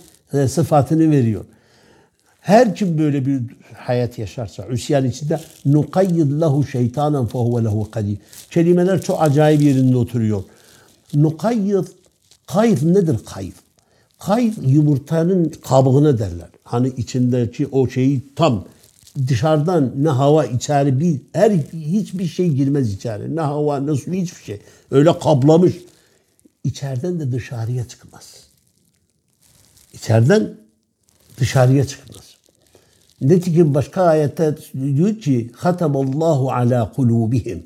sıfatını 0.48 1.12
veriyor. 1.12 1.46
Her 2.40 2.76
kim 2.76 2.98
böyle 2.98 3.26
bir 3.26 3.42
hayat 3.74 4.20
yaşarsa, 4.20 4.68
üsyan 4.68 5.06
içinde 5.06 5.40
nukayyid 5.66 6.42
lehu 6.42 6.68
şeytanen 6.68 7.26
fehuve 7.26 7.64
lehu 7.64 7.92
kadir. 7.92 8.18
Kelimeler 8.52 9.02
çok 9.02 9.22
acayip 9.22 9.62
yerinde 9.62 9.98
oturuyor. 9.98 10.44
Nukayyid, 11.14 11.88
kayf 12.48 12.84
nedir 12.84 13.20
kayf? 13.26 13.54
Kayf 14.20 14.58
yumurtanın 14.62 15.52
kabuğuna 15.70 16.20
derler. 16.20 16.48
Hani 16.64 16.88
içindeki 16.88 17.68
o 17.68 17.88
şeyi 17.88 18.22
tam 18.36 18.66
dışarıdan 19.28 19.94
ne 19.98 20.10
hava 20.10 20.46
içeri 20.46 21.00
bir 21.00 21.22
her 21.34 21.52
hiçbir 21.74 22.28
şey 22.28 22.50
girmez 22.50 22.94
içeri. 22.94 23.36
Ne 23.36 23.42
hava 23.42 23.80
ne 23.80 23.96
su 23.96 24.12
hiçbir 24.14 24.44
şey. 24.44 24.60
Öyle 24.92 25.20
kaplamış. 25.20 25.74
İçeriden 26.64 27.20
de 27.20 27.32
dışarıya 27.32 27.88
çıkmaz. 27.88 28.44
İçeriden 29.94 30.54
dışarıya 31.40 31.88
çıkmaz. 31.88 32.36
Nitekim 33.22 33.74
başka 33.74 34.04
ayette 34.04 34.56
diyor 34.74 35.18
ki 35.18 35.52
Allahu 35.80 36.52
ala 36.52 36.92
kulubihim. 36.92 37.66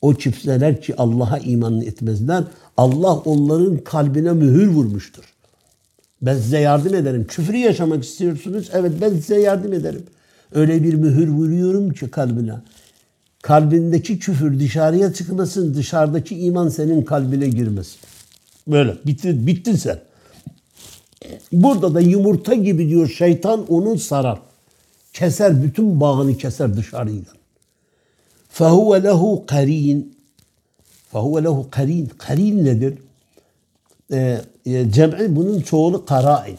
O 0.00 0.14
çiftler 0.14 0.82
ki 0.82 0.96
Allah'a 0.96 1.38
iman 1.38 1.80
etmezler. 1.80 2.44
Allah 2.76 3.14
onların 3.14 3.78
kalbine 3.78 4.32
mühür 4.32 4.66
vurmuştur. 4.66 5.24
Ben 6.22 6.34
size 6.34 6.58
yardım 6.58 6.94
ederim. 6.94 7.26
Küfrü 7.26 7.56
yaşamak 7.56 8.04
istiyorsunuz. 8.04 8.70
Evet 8.72 8.92
ben 9.00 9.10
size 9.10 9.40
yardım 9.40 9.72
ederim. 9.72 10.02
Öyle 10.51 10.83
bir 10.83 10.93
mühür 10.93 11.27
vuruyorum 11.27 11.93
ki 11.93 12.11
kalbine. 12.11 12.53
Kalbindeki 13.41 14.19
küfür 14.19 14.59
dışarıya 14.59 15.13
çıkmasın. 15.13 15.73
Dışarıdaki 15.73 16.39
iman 16.39 16.69
senin 16.69 17.01
kalbine 17.01 17.47
girmesin. 17.47 17.99
Böyle 18.67 18.97
bitti, 19.05 19.47
bittin 19.47 19.75
sen. 19.75 19.99
Burada 21.51 21.93
da 21.93 22.01
yumurta 22.01 22.53
gibi 22.53 22.89
diyor 22.89 23.09
şeytan 23.09 23.67
onu 23.67 23.99
sarar. 23.99 24.39
Keser 25.13 25.63
bütün 25.63 25.99
bağını 26.01 26.37
keser 26.37 26.77
dışarıdan. 26.77 27.37
فَهُوَ 28.53 29.03
lehu 29.03 29.45
karin. 29.47 30.17
فَهُوَ 31.13 31.43
lehu 31.43 31.67
karin. 31.71 32.11
Karin 32.17 32.65
nedir? 32.65 32.97
Ee, 34.11 34.41
e, 34.65 34.91
cem'i 34.91 35.35
bunun 35.35 35.61
çoğulu 35.61 36.05
karain. 36.05 36.57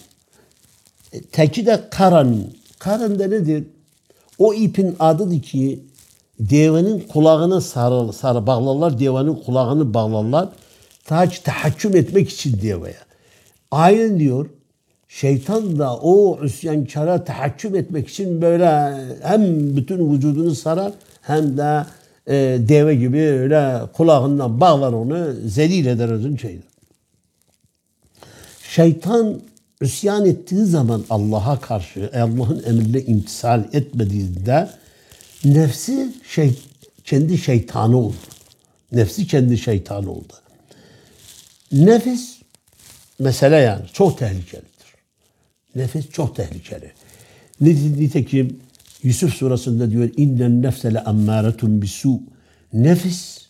E, 1.13 1.21
teki 1.21 1.67
de 1.67 1.81
karan. 1.91 2.45
Karan 2.79 3.19
da 3.19 3.27
nedir? 3.27 3.65
O 4.38 4.54
ipin 4.54 4.96
adıdır 5.00 5.42
ki 5.42 5.80
devenin 6.40 7.00
kulağına 7.00 7.62
sarı, 7.62 8.14
sarı 8.14 8.48
bağlarlar. 8.48 9.00
Devenin 9.00 9.36
kulağını 9.36 9.94
bağlarlar. 9.94 10.50
Ta 11.06 11.30
ki 11.30 11.44
tahakküm 11.44 11.96
etmek 11.96 12.30
için 12.30 12.62
deveye. 12.62 12.98
Aynen 13.72 14.20
diyor 14.20 14.50
Şeytan 15.14 15.80
da 15.80 15.98
o 15.98 16.40
üsyankara 16.44 17.24
tahakküm 17.24 17.76
etmek 17.76 18.08
için 18.08 18.42
böyle 18.42 18.94
hem 19.24 19.76
bütün 19.78 20.14
vücudunu 20.14 20.56
sarar 20.56 20.94
hem 21.22 21.58
de 21.58 21.86
e, 22.28 22.36
deve 22.68 22.96
gibi 22.96 23.22
öyle 23.22 23.82
kulağından 23.94 24.62
bağlar 24.62 24.94
onu 24.94 25.34
zelil 25.46 25.86
eder 25.86 26.10
özün 26.10 26.38
şeydir. 26.38 26.68
Şeytan 28.70 29.40
isyan 29.82 30.26
ettiği 30.26 30.66
zaman 30.66 31.06
Allah'a 31.10 31.60
karşı 31.60 32.12
Allah'ın 32.14 32.64
emrine 32.64 33.02
imtisal 33.02 33.64
etmediğinde 33.74 34.70
nefsi 35.46 36.14
şey, 36.30 36.60
kendi 37.04 37.38
şeytanı 37.38 37.98
oldu. 37.98 38.16
Nefsi 38.92 39.28
kendi 39.28 39.58
şeytanı 39.58 40.12
oldu. 40.12 40.34
Nefis 41.72 42.38
mesele 43.20 43.56
yani 43.56 43.86
çok 43.94 44.18
tehlikeli. 44.18 44.66
Nefis 45.76 46.10
çok 46.10 46.36
tehlikeli. 46.36 46.92
Nitekim 47.62 48.60
Yusuf 49.04 49.34
surasında 49.34 49.92
diyor 49.92 50.10
innen 50.18 50.62
nefse 50.62 50.94
le 50.94 51.04
emmâretun 51.08 51.82
bisu. 51.82 52.22
Nefis 52.74 53.48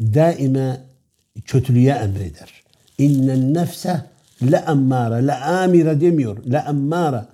daima 0.00 0.76
kötülüğe 1.44 1.90
emreder. 1.90 2.62
İnnen 2.98 3.54
nefse 3.54 4.04
le 4.42 4.56
emmâre, 4.56 5.22
le 5.22 5.32
amire 5.32 6.00
demiyor. 6.00 6.36
Le 6.46 6.56
emmâre. 6.68 7.26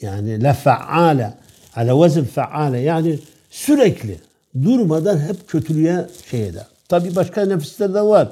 Yani 0.00 0.42
le 0.42 0.52
faale. 0.52 1.34
Ala 1.76 2.02
vezn 2.02 2.24
faale. 2.24 2.80
Yani 2.80 3.18
sürekli 3.50 4.18
durmadan 4.62 5.18
hep 5.18 5.48
kötülüğe 5.48 6.06
şey 6.30 6.46
eder. 6.46 6.66
Tabi 6.88 7.16
başka 7.16 7.46
nefisler 7.46 7.94
de 7.94 8.02
var. 8.02 8.28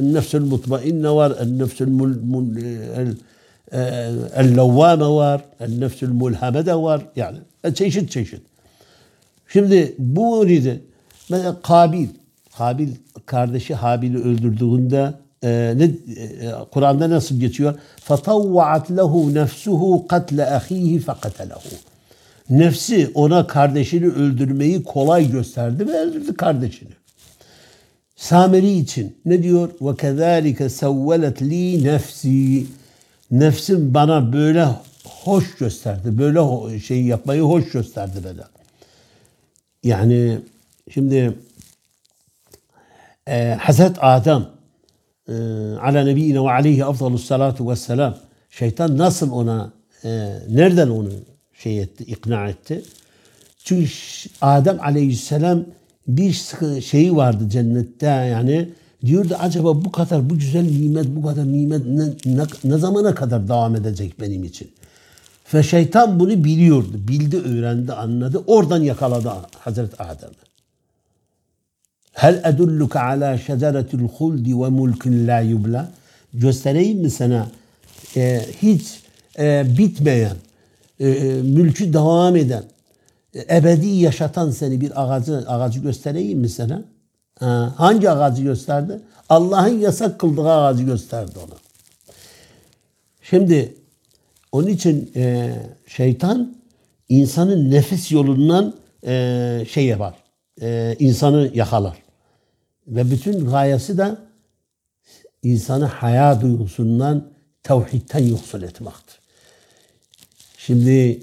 Nefsül 0.00 0.40
mutmainne 0.40 1.10
var. 1.10 1.32
Nefsül 1.58 1.88
el-levvame 4.34 5.06
var, 5.06 5.44
el-nefsül 5.60 6.08
mulhame 6.08 6.66
de 6.66 6.74
var. 6.74 7.02
Yani 7.16 7.38
çeşit 7.74 8.10
çeşit. 8.10 8.42
Şimdi 9.48 9.94
bu 9.98 10.46
neydi? 10.46 10.82
Mesela 11.28 11.60
Kabil. 11.62 12.08
Kabil 12.58 12.88
kardeşi 13.26 13.74
Habil'i 13.74 14.18
öldürdüğünde 14.18 15.14
e, 15.43 15.73
ne, 15.77 15.83
e, 15.83 15.91
Kur'an'da 16.71 17.09
nasıl 17.09 17.39
geçiyor? 17.39 17.75
فَطَوَّعَتْ 18.07 18.85
لَهُ 18.87 19.33
نَفْسُهُ 19.33 20.07
قَتْلَ 20.07 20.59
أَخِيهِ 20.59 21.01
فَقَتَلَهُ 21.01 21.59
Nefsi 22.49 23.11
ona 23.15 23.47
kardeşini 23.47 24.07
öldürmeyi 24.07 24.83
kolay 24.83 25.31
gösterdi 25.31 25.87
ve 25.87 25.99
öldürdü 25.99 26.33
kardeşini. 26.33 26.89
Samiri 28.15 28.71
için 28.77 29.17
ne 29.25 29.43
diyor? 29.43 29.69
وَكَذَٰلِكَ 29.81 30.57
سَوَّلَتْ 30.57 31.41
لِي 31.41 31.83
نَفْسِي 31.83 32.65
nefsim 33.31 33.93
bana 33.93 34.33
böyle 34.33 34.67
hoş 35.03 35.55
gösterdi. 35.55 36.17
Böyle 36.17 36.79
şey 36.79 37.03
yapmayı 37.03 37.41
hoş 37.41 37.69
gösterdi 37.71 38.17
bana. 38.23 38.47
Yani 39.83 40.39
şimdi 40.93 41.33
e, 43.27 43.57
Hazret 43.59 43.97
Adem 44.01 44.41
e, 44.41 44.47
ala 45.82 46.04
nebiyine 46.04 46.40
ve 46.40 46.50
aleyhi 46.50 46.84
afdalu 46.84 47.18
salatu 47.18 47.70
ve 47.70 47.74
şeytan 48.50 48.98
nasıl 48.98 49.32
ona 49.32 49.72
e, 50.04 50.08
nereden 50.48 50.88
onu 50.88 51.10
şey 51.54 51.80
etti, 51.80 52.04
ikna 52.04 52.48
etti? 52.48 52.82
Çünkü 53.64 53.90
Adem 54.40 54.80
aleyhisselam 54.80 55.64
bir 56.08 56.42
şeyi 56.80 57.16
vardı 57.16 57.48
cennette 57.48 58.06
yani 58.06 58.68
Diyordu 59.06 59.36
acaba 59.38 59.84
bu 59.84 59.92
kadar 59.92 60.30
bu 60.30 60.38
güzel 60.38 60.62
nimet, 60.62 61.06
bu 61.06 61.26
kadar 61.26 61.52
nimet 61.52 61.86
ne, 61.86 62.04
ne, 62.24 62.42
ne 62.64 62.78
zamana 62.78 63.14
kadar 63.14 63.48
devam 63.48 63.76
edecek 63.76 64.20
benim 64.20 64.44
için? 64.44 64.70
Ve 65.54 65.62
şeytan 65.62 66.20
bunu 66.20 66.44
biliyordu. 66.44 66.92
Bildi, 66.94 67.36
öğrendi, 67.36 67.92
anladı. 67.92 68.42
Oradan 68.46 68.82
yakaladı 68.82 69.32
Hazreti 69.58 70.02
Adem'i. 70.02 70.51
Hel 72.12 72.42
edulluka 72.44 73.00
ala 73.00 73.38
şeceretil 73.38 73.98
huldi 73.98 74.60
ve 74.60 74.68
mulkin 74.68 75.26
la 75.26 75.40
yubla. 75.40 75.88
Göstereyim 76.34 76.98
mi 76.98 77.10
sana 77.10 77.46
e, 78.16 78.40
hiç 78.62 79.02
e, 79.38 79.64
bitmeyen, 79.78 80.36
e, 81.00 81.08
e 81.08 81.42
mülkü 81.42 81.92
devam 81.92 82.36
eden, 82.36 82.64
e, 83.34 83.56
ebedi 83.56 83.88
yaşatan 83.88 84.50
seni 84.50 84.80
bir 84.80 85.02
ağacı, 85.02 85.44
ağacı 85.48 85.80
göstereyim 85.80 86.38
mi 86.38 86.48
sana? 86.48 86.82
Ha, 87.38 87.74
hangi 87.76 88.10
ağacı 88.10 88.42
gösterdi? 88.42 89.00
Allah'ın 89.28 89.78
yasak 89.78 90.18
kıldığı 90.18 90.50
ağacı 90.50 90.82
gösterdi 90.82 91.32
ona. 91.36 91.56
Şimdi 93.22 93.74
onun 94.52 94.66
için 94.66 95.12
e, 95.16 95.52
şeytan 95.86 96.56
insanın 97.08 97.70
nefis 97.70 98.12
yolundan 98.12 98.74
e, 99.06 99.64
şey 99.70 99.86
yapar. 99.86 100.14
E, 100.62 100.96
insanı 100.98 101.50
yakalar. 101.54 102.01
Ve 102.86 103.10
bütün 103.10 103.50
gayesi 103.50 103.98
de 103.98 104.16
insanı 105.42 105.84
haya 105.84 106.40
duygusundan, 106.40 107.32
tevhidten 107.62 108.24
yoksul 108.26 108.62
etmektir. 108.62 109.18
Şimdi 110.58 111.20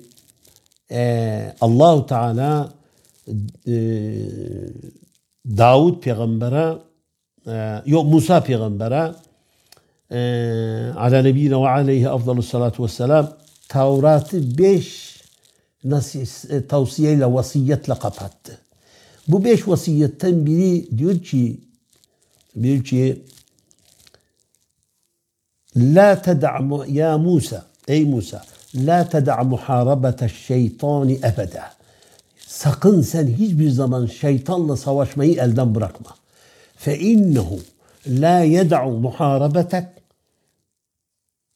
e, 0.92 1.54
Allahu 1.62 2.06
Teala 2.06 2.74
e, 3.68 3.74
Davud 5.46 6.02
peygambere 6.02 6.78
e, 7.48 7.82
yok 7.86 8.06
Musa 8.06 8.44
peygambere 8.44 9.12
e, 10.12 10.20
ala 10.98 11.22
nebiyine 11.22 11.56
ve 11.56 11.68
aleyhi 11.70 12.10
afdalu 12.10 12.44
salatu 12.44 12.84
vesselam 12.84 13.38
Tevrat'ı 13.70 14.58
beş 14.58 15.18
nasıl, 15.84 16.50
e, 16.50 16.68
tavsiyeyle, 16.68 17.34
vasiyetle 17.34 17.94
kapattı. 17.94 18.58
Bu 19.30 19.44
beş 19.44 19.68
vasiyetten 19.68 20.46
biri 20.46 20.98
diyor 20.98 21.20
ki 21.20 21.60
diyor 22.62 22.84
ki 22.84 23.24
La 25.76 26.22
ted'a 26.22 26.86
ya 26.88 27.18
Musa 27.18 27.66
ey 27.88 28.06
Musa 28.06 28.46
la 28.76 29.10
ted'a 29.10 29.44
muharabete 29.44 30.30
şeytani 30.30 31.14
ebeda 31.14 31.80
sakın 32.48 33.02
sen 33.02 33.28
hiçbir 33.28 33.70
zaman 33.70 34.06
şeytanla 34.06 34.78
savaşmayı 34.78 35.34
elden 35.34 35.76
bırakma. 35.76 36.16
Fe 36.76 37.00
innehu 37.00 37.60
la 38.08 38.40
yed'u 38.40 38.92
muharabetek 38.92 39.88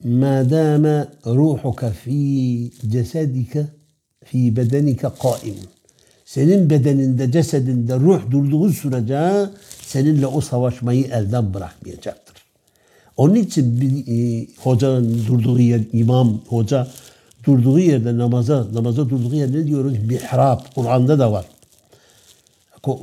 ma 0.03 0.49
dama 0.49 1.07
ruhuka 1.25 1.89
fi 1.89 2.71
cesedike 2.87 3.67
fi 4.25 4.55
bedenike 4.55 5.07
kaim. 5.21 5.55
Senin 6.33 6.69
bedeninde, 6.69 7.31
cesedinde 7.31 7.95
ruh 7.95 8.31
durduğu 8.31 8.69
sürece 8.69 9.49
seninle 9.81 10.27
o 10.27 10.41
savaşmayı 10.41 11.03
elden 11.03 11.53
bırakmayacaktır. 11.53 12.35
Onun 13.17 13.35
için 13.35 13.81
bir 13.81 14.07
e, 14.07 14.47
hocanın 14.57 15.25
durduğu 15.27 15.59
yer, 15.59 15.81
imam, 15.93 16.41
hoca 16.47 16.87
durduğu 17.45 17.79
yerde 17.79 18.17
namaza, 18.17 18.67
namaza 18.73 19.09
durduğu 19.09 19.35
yer 19.35 19.51
ne 19.51 19.67
diyoruz? 19.67 19.93
Mihrap. 20.07 20.75
Kur'an'da 20.75 21.19
da 21.19 21.31
var. 21.31 21.45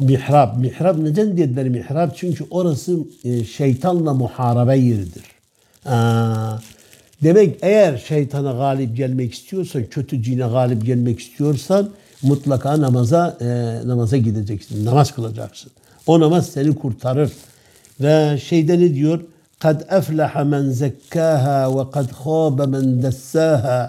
Mihrap. 0.01 0.59
Mihrap 0.59 0.99
neden 0.99 1.37
dediler 1.37 1.69
mihrap? 1.69 2.17
Çünkü 2.17 2.45
orası 2.51 2.99
e, 3.25 3.45
şeytanla 3.45 4.15
muharebe 4.15 4.79
yeridir. 4.79 5.25
Aa, 5.85 6.59
demek 7.23 7.59
eğer 7.63 7.99
şeytana 7.99 8.53
galip 8.53 8.97
gelmek 8.97 9.35
istiyorsan, 9.35 9.85
kötü 9.91 10.23
cine 10.23 10.47
galip 10.49 10.87
gelmek 10.87 11.21
istiyorsan 11.21 11.91
mutlaka 12.22 12.82
namaza 12.82 13.38
e, 13.42 13.48
namaza 13.88 14.18
gideceksin. 14.18 14.86
Namaz 14.86 15.12
kılacaksın. 15.12 15.72
O 16.08 16.20
namaz 16.20 16.50
seni 16.50 16.76
kurtarır. 16.76 17.32
Ve 18.02 18.40
şeyde 18.40 18.80
ne 18.80 18.94
diyor? 18.94 19.22
قد 19.66 19.78
أفلح 20.00 20.32
من 20.54 20.64
زكاها 20.84 21.60
وقد 21.76 22.08
خاب 22.22 22.58
من 22.74 22.86
دساها 23.06 23.80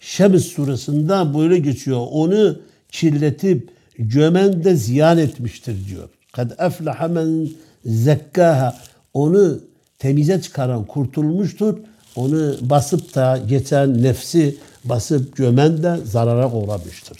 Şems 0.00 0.44
suresinde 0.44 1.38
böyle 1.38 1.58
geçiyor. 1.58 2.06
Onu 2.10 2.58
kirletip 2.92 3.70
gömen 3.98 4.64
de 4.64 4.76
ziyan 4.76 5.18
etmiştir 5.18 5.86
diyor. 5.88 6.08
Kad 6.32 6.50
eflaha 6.58 7.08
men 7.08 7.48
zekkaha. 7.84 8.76
Onu 9.14 9.60
temize 9.98 10.42
çıkaran 10.42 10.84
kurtulmuştur. 10.84 11.78
Onu 12.16 12.54
basıp 12.60 13.14
da 13.14 13.40
geçen 13.48 14.02
nefsi 14.02 14.56
basıp 14.84 15.36
gömen 15.36 15.82
de 15.82 15.96
zarara 16.04 16.52
uğramıştır. 16.52 17.18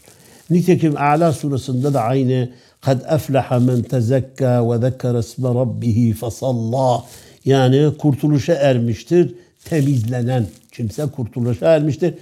Nitekim 0.50 0.98
A'la 0.98 1.34
suresinde 1.34 1.94
de 1.94 2.00
aynı 2.00 2.50
kad 2.82 3.02
eflaha 3.10 3.60
men 3.60 3.82
tezekka 3.82 4.72
ve 4.72 4.78
zekkere 4.78 5.20
isme 5.20 5.50
rabbihi 5.50 6.14
fesalla. 6.14 7.04
Yani 7.46 7.98
kurtuluşa 7.98 8.54
ermiştir. 8.54 9.36
Temizlenen 9.66 10.48
kimse 10.72 11.06
kurtuluşa 11.06 11.76
ermiştir. 11.76 12.14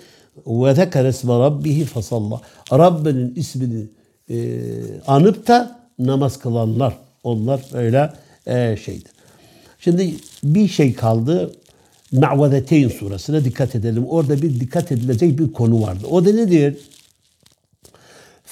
Ve 0.47 0.75
zekere 0.75 1.09
isme 1.09 1.39
rabbihi 1.39 1.85
fesalla. 1.85 2.41
Rabbinin 2.71 3.35
ismini 3.35 3.85
e, 4.29 4.35
anıp 5.07 5.47
da 5.47 5.79
namaz 5.99 6.39
kılanlar. 6.39 6.97
Onlar 7.23 7.61
öyle 7.73 8.13
e, 8.47 8.77
şeydir. 8.85 9.11
Şimdi 9.79 10.13
bir 10.43 10.67
şey 10.67 10.93
kaldı. 10.93 11.51
Ma'vedeteyn 12.11 12.89
suresine 12.89 13.45
dikkat 13.45 13.75
edelim. 13.75 14.05
Orada 14.05 14.41
bir 14.41 14.59
dikkat 14.59 14.91
edilecek 14.91 15.39
bir 15.39 15.53
konu 15.53 15.81
vardı. 15.81 16.07
O 16.11 16.25
da 16.25 16.31
nedir? 16.31 16.77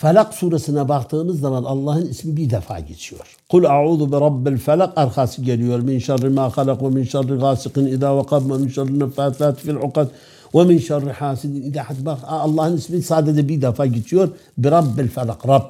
Felak 0.02 0.34
suresine 0.34 0.90
baktığımız 0.90 1.40
zaman 1.40 1.64
Allah'ın 1.64 2.06
ismi 2.06 2.38
bir 2.38 2.50
defa 2.50 2.80
geçiyor. 2.80 3.38
Kul 3.50 3.64
a'udhu 3.64 4.12
bi 4.12 4.16
rabbil 4.16 4.58
felak 4.58 4.98
arkası 4.98 5.42
geliyor. 5.42 5.80
Min 5.80 6.00
şerri 6.00 6.30
ma 6.30 6.58
halak 6.58 6.84
ve 6.84 6.90
min 6.90 7.04
şerri 7.04 7.40
gasikin 7.40 7.86
idâ 7.86 8.18
vakab 8.18 8.50
ve 8.50 8.58
min 8.58 8.68
şerri 8.68 9.00
nefâsât 9.00 9.60
fil 9.60 9.76
ukad 9.76 10.08
ve 10.56 10.64
min 10.64 10.78
şerri 10.78 11.12
hasidin 11.12 11.62
idâ 11.62 11.86
Bak 12.00 12.20
Allah'ın 12.28 12.78
ismi 12.78 13.02
sadece 13.02 13.50
bir 13.50 13.62
defa 13.62 13.86
geçiyor. 13.86 14.30
Bi 14.58 14.72
rabbil 14.72 15.08
felak. 15.08 15.48
Rab. 15.48 15.64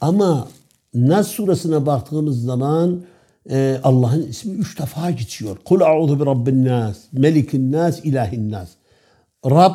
Ama 0.00 0.48
Nas 0.94 1.28
suresine 1.28 1.86
baktığımız 1.86 2.42
zaman 2.42 3.00
e, 3.50 3.80
Allah'ın 3.82 4.22
ismi 4.22 4.52
üç 4.52 4.78
defa 4.78 5.10
geçiyor. 5.10 5.56
Kul 5.64 5.80
a'udhu 5.80 6.20
bi 6.20 6.26
rabbin 6.26 6.64
nas, 6.64 6.96
melikin 7.12 7.72
nas, 7.72 8.00
ilahin 8.04 8.50
nas. 8.50 8.68
Rab, 9.44 9.74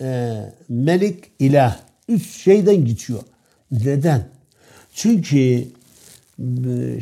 e, 0.00 0.36
melik, 0.68 1.24
ilah. 1.38 1.85
Üç 2.08 2.26
şeyden 2.30 2.84
geçiyor. 2.84 3.20
Neden? 3.70 4.28
Çünkü 4.94 5.38
e, 5.38 5.64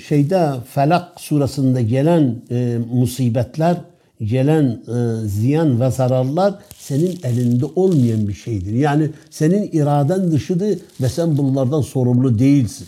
şeyde 0.06 0.50
Felak 0.74 1.20
suresinde 1.20 1.82
gelen 1.82 2.36
e, 2.50 2.78
musibetler, 2.92 3.76
gelen 4.22 4.64
e, 4.64 5.28
ziyan 5.28 5.80
ve 5.80 5.90
zararlar 5.90 6.54
senin 6.78 7.18
elinde 7.24 7.64
olmayan 7.76 8.28
bir 8.28 8.34
şeydir. 8.34 8.72
Yani 8.72 9.10
senin 9.30 9.70
iraden 9.72 10.32
dışıdır 10.32 10.78
ve 11.00 11.08
sen 11.08 11.38
bunlardan 11.38 11.80
sorumlu 11.80 12.38
değilsin. 12.38 12.86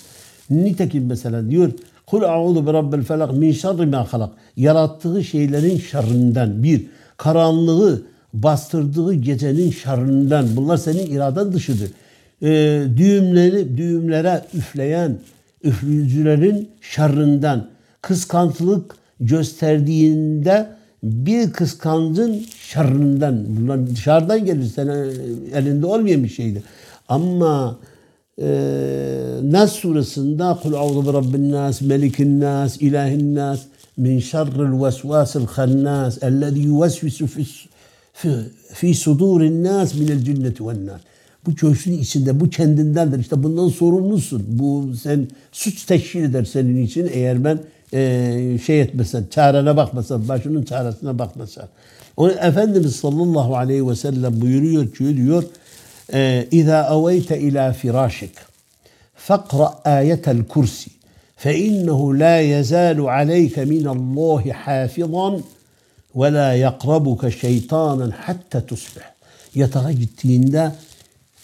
Nitekim 0.50 1.07
mesela 1.07 1.50
diyor 1.50 1.72
Kul 2.07 2.22
a'udhu 2.22 2.66
bi 2.66 2.72
rabbil 2.72 3.02
felak 3.02 3.33
min 3.33 3.52
şerri 3.52 3.87
ma 3.87 4.12
halak. 4.12 4.31
Yarattığı 4.57 5.24
şeylerin 5.24 5.79
şerrinden 5.79 6.62
bir. 6.62 6.87
Karanlığı 7.16 8.02
bastırdığı 8.35 9.14
gecenin 9.14 9.70
şerrinden. 9.70 10.46
Bunlar 10.57 10.76
senin 10.76 11.07
iraden 11.07 11.52
dışıdır. 11.52 11.90
Ee, 12.42 12.83
düğümleri, 12.96 13.77
düğümlere 13.77 14.44
üfleyen 14.55 15.18
üflücülerin 15.64 16.70
şerrinden. 16.81 17.66
Kıskantılık 18.03 18.96
gösterdiğinde 19.20 20.66
bir 21.03 21.53
kıskancın 21.53 22.46
şerrinden. 22.61 23.44
Bunlar 23.49 23.87
dışarıdan 23.87 24.44
gelir. 24.44 24.64
Senin 24.64 25.53
elinde 25.55 25.87
olmayan 25.87 26.25
bir 26.25 26.29
şeydir. 26.29 26.62
Ama 27.09 27.79
e, 28.42 28.46
Nas 29.42 29.72
suresinde 29.72 30.61
Kul 30.62 30.75
a'udhu 30.75 31.09
bi 31.09 31.12
rabbin 31.12 31.53
nas, 31.53 31.81
melikin 31.81 32.40
nas, 32.40 32.77
ilahin 32.77 33.35
nas, 33.35 33.61
min 33.96 34.18
şerril 34.18 34.85
vesvasil 34.85 35.46
hannas, 35.46 36.22
ellezî 36.22 36.61
yuvesvisu 36.61 37.27
fi, 37.27 37.46
fi 38.72 38.94
sudurin 38.94 39.64
nas 39.64 39.94
minel 39.94 40.25
cinneti 40.25 40.66
ven 40.66 40.87
nas. 40.87 41.01
Bu 41.45 41.56
göğsün 41.56 41.99
içinde, 41.99 42.39
bu 42.39 42.49
kendindendir. 42.49 43.19
İşte 43.19 43.43
bundan 43.43 43.69
sorumlusun. 43.69 44.45
Bu 44.47 44.95
sen 45.04 45.27
suç 45.51 45.86
teşkil 45.86 46.23
eder 46.23 46.45
senin 46.45 46.86
için 46.86 47.10
eğer 47.13 47.43
ben 47.43 47.60
e, 47.93 48.60
şey 48.65 48.82
etmesen, 48.82 49.25
çarene 49.32 49.77
bakmasan, 49.77 50.27
başının 50.27 50.63
çaresine 50.63 51.19
bakmasan. 51.19 51.67
O 52.17 52.30
Efendimiz 52.30 52.95
sallallahu 52.95 53.58
aleyhi 53.58 53.88
ve 53.88 53.95
sellem 53.95 54.41
buyuruyor 54.41 54.93
ki 54.93 55.17
diyor 55.17 55.43
إذا 56.60 56.80
أويت 56.82 57.32
إلى 57.32 57.73
فراشك 57.73 58.36
فاقرأ 59.15 59.82
آية 59.86 60.21
الكرسي 60.27 60.91
فإنه 61.38 62.13
لا 62.13 62.41
يزال 62.41 63.01
عليك 63.01 63.60
من 63.60 63.88
الله 63.88 64.51
حافظا 64.51 65.41
ولا 66.15 66.56
يقربك 66.56 67.30
شيطانا 67.30 68.12
حتى 68.25 68.62
تصبح 68.62 69.12
yatağa 69.56 69.91
gittiğinde 69.91 70.71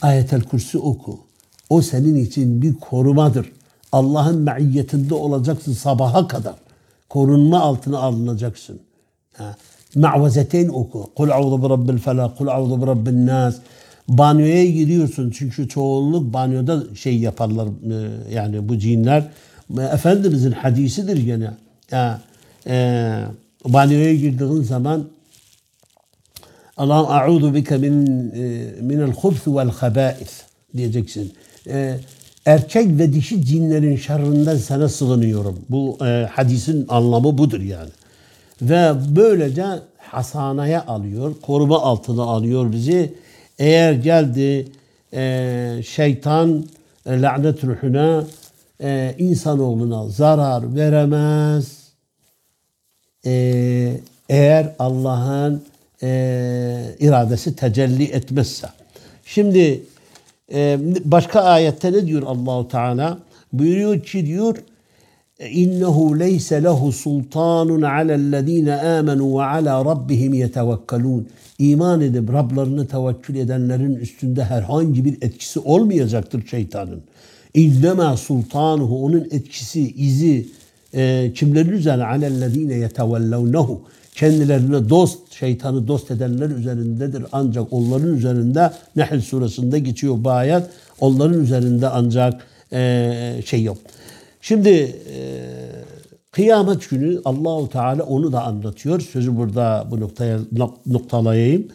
ayetel 0.03 0.43
kursi 0.43 0.79
oku. 0.79 1.21
O 1.71 1.83
senin 1.83 2.15
için 2.15 2.63
bir 2.63 2.75
korumadır. 2.75 3.53
Allah'ın 3.93 4.41
maiyetinde 4.43 5.15
olacaksın 5.15 5.73
sabaha 5.73 6.29
kadar. 6.29 6.55
Korunma 7.09 7.61
altına 7.61 7.99
alınacaksın. 7.99 8.81
Ma'vezeteyn 9.95 10.69
oku. 10.69 11.11
Kul 11.17 11.31
a'udhu 11.31 11.63
bi 11.63 11.69
rabbil 11.69 11.99
felak, 11.99 12.39
kul 12.39 12.47
a'udhu 12.47 12.83
bi 12.83 12.87
rabbin 12.87 13.27
nas. 13.27 13.57
Banyoya 14.09 14.65
giriyorsun 14.67 15.31
çünkü 15.31 15.69
çoğunluk 15.69 16.33
banyoda 16.33 16.95
şey 16.95 17.19
yaparlar 17.19 17.69
yani 18.33 18.69
bu 18.69 18.79
cinler. 18.79 19.29
Efendimizin 19.93 20.53
hadisidir 20.53 21.17
gene. 21.17 21.51
Ya, 21.91 22.21
e, 22.67 23.25
banyoya 23.65 24.15
girdiğin 24.15 24.63
zaman 24.63 25.05
Allah'ım 26.77 27.07
a'udhu 27.11 27.55
bike 27.55 27.77
min 27.77 27.95
minel 28.85 29.13
hubs 29.13 29.47
vel 29.47 29.71
habais 29.71 30.43
diyeceksin. 30.77 31.33
E, 31.67 31.97
erkek 32.47 32.99
ve 32.99 33.13
dişi 33.13 33.45
cinlerin 33.45 33.97
şerrinden 33.97 34.57
sana 34.57 34.89
sığınıyorum. 34.89 35.59
Bu 35.69 35.99
e, 36.05 36.29
hadisin 36.33 36.87
anlamı 36.89 37.39
budur 37.39 37.61
yani. 37.61 37.91
Ve 38.63 38.93
böylece 39.17 39.65
hasanaya 39.99 40.87
alıyor, 40.87 41.35
koruma 41.43 41.83
altına 41.83 42.23
alıyor 42.23 42.73
bizi. 42.73 43.15
Eğer 43.59 43.93
geldi 43.93 44.69
e, 45.15 45.83
şeytan 45.87 46.67
e, 47.07 47.23
lanet 47.23 47.65
ruhuna 47.65 48.25
e, 48.83 49.15
insanoğluna 49.19 50.09
zarar 50.09 50.77
veremez. 50.77 51.83
E, 53.27 53.33
eğer 54.29 54.75
Allah'ın 54.79 55.63
e, 56.03 56.97
iradesi 57.01 57.57
tecelli 57.57 58.05
etmezse. 58.05 58.69
Şimdi 59.25 59.83
e, 60.53 60.79
başka 61.05 61.41
ayette 61.41 61.93
ne 61.93 62.07
diyor 62.07 62.23
Allahu 62.23 62.69
Teala? 62.69 63.19
Buyuruyor 63.53 64.01
ki 64.01 64.27
diyor 64.27 64.57
innehu 65.51 66.19
leyse 66.19 66.63
lehu 66.63 66.93
sultanun 66.93 67.83
alellezine 67.83 68.75
amenu 68.75 69.39
ve 69.39 69.43
ala 69.43 69.85
rabbihim 69.85 70.35
yetevekkelun. 70.35 71.29
İman 71.59 72.01
edip 72.01 72.33
Rablarını 72.33 72.87
tevekkül 72.87 73.37
edenlerin 73.37 73.95
üstünde 73.95 74.45
herhangi 74.45 75.05
bir 75.05 75.15
etkisi 75.23 75.61
olmayacaktır 75.61 76.47
şeytanın. 76.47 77.03
İnnemâ 77.55 78.17
sultanuhu 78.17 79.05
onun 79.05 79.29
etkisi, 79.31 79.95
izi 79.97 80.49
e, 80.95 81.33
kimlerin 81.35 81.73
üzerine 81.73 82.05
alellezine 82.05 82.75
yetevellevnehu 82.75 83.83
kendilerine 84.13 84.89
dost, 84.89 85.33
şeytanı 85.33 85.89
dost 85.89 86.11
edenler 86.11 86.51
üzerindedir. 86.51 87.25
Ancak 87.33 87.73
onların 87.73 88.15
üzerinde 88.17 88.71
Nehl 88.97 89.21
suresinde 89.21 89.79
geçiyor 89.79 90.15
bu 90.19 90.31
ayet. 90.31 90.63
Onların 91.01 91.43
üzerinde 91.43 91.89
ancak 91.89 92.47
e, 92.73 93.43
şey 93.47 93.63
yok. 93.63 93.79
Şimdi 94.41 94.69
e, 94.69 95.19
kıyamet 96.33 96.91
günü 96.91 97.21
Allahu 97.25 97.69
Teala 97.69 98.03
onu 98.03 98.33
da 98.33 98.43
anlatıyor. 98.43 99.01
Sözü 99.01 99.37
burada 99.37 99.87
bu 99.91 100.01
noktaya 100.01 100.39
noktalayayım. 100.87 101.69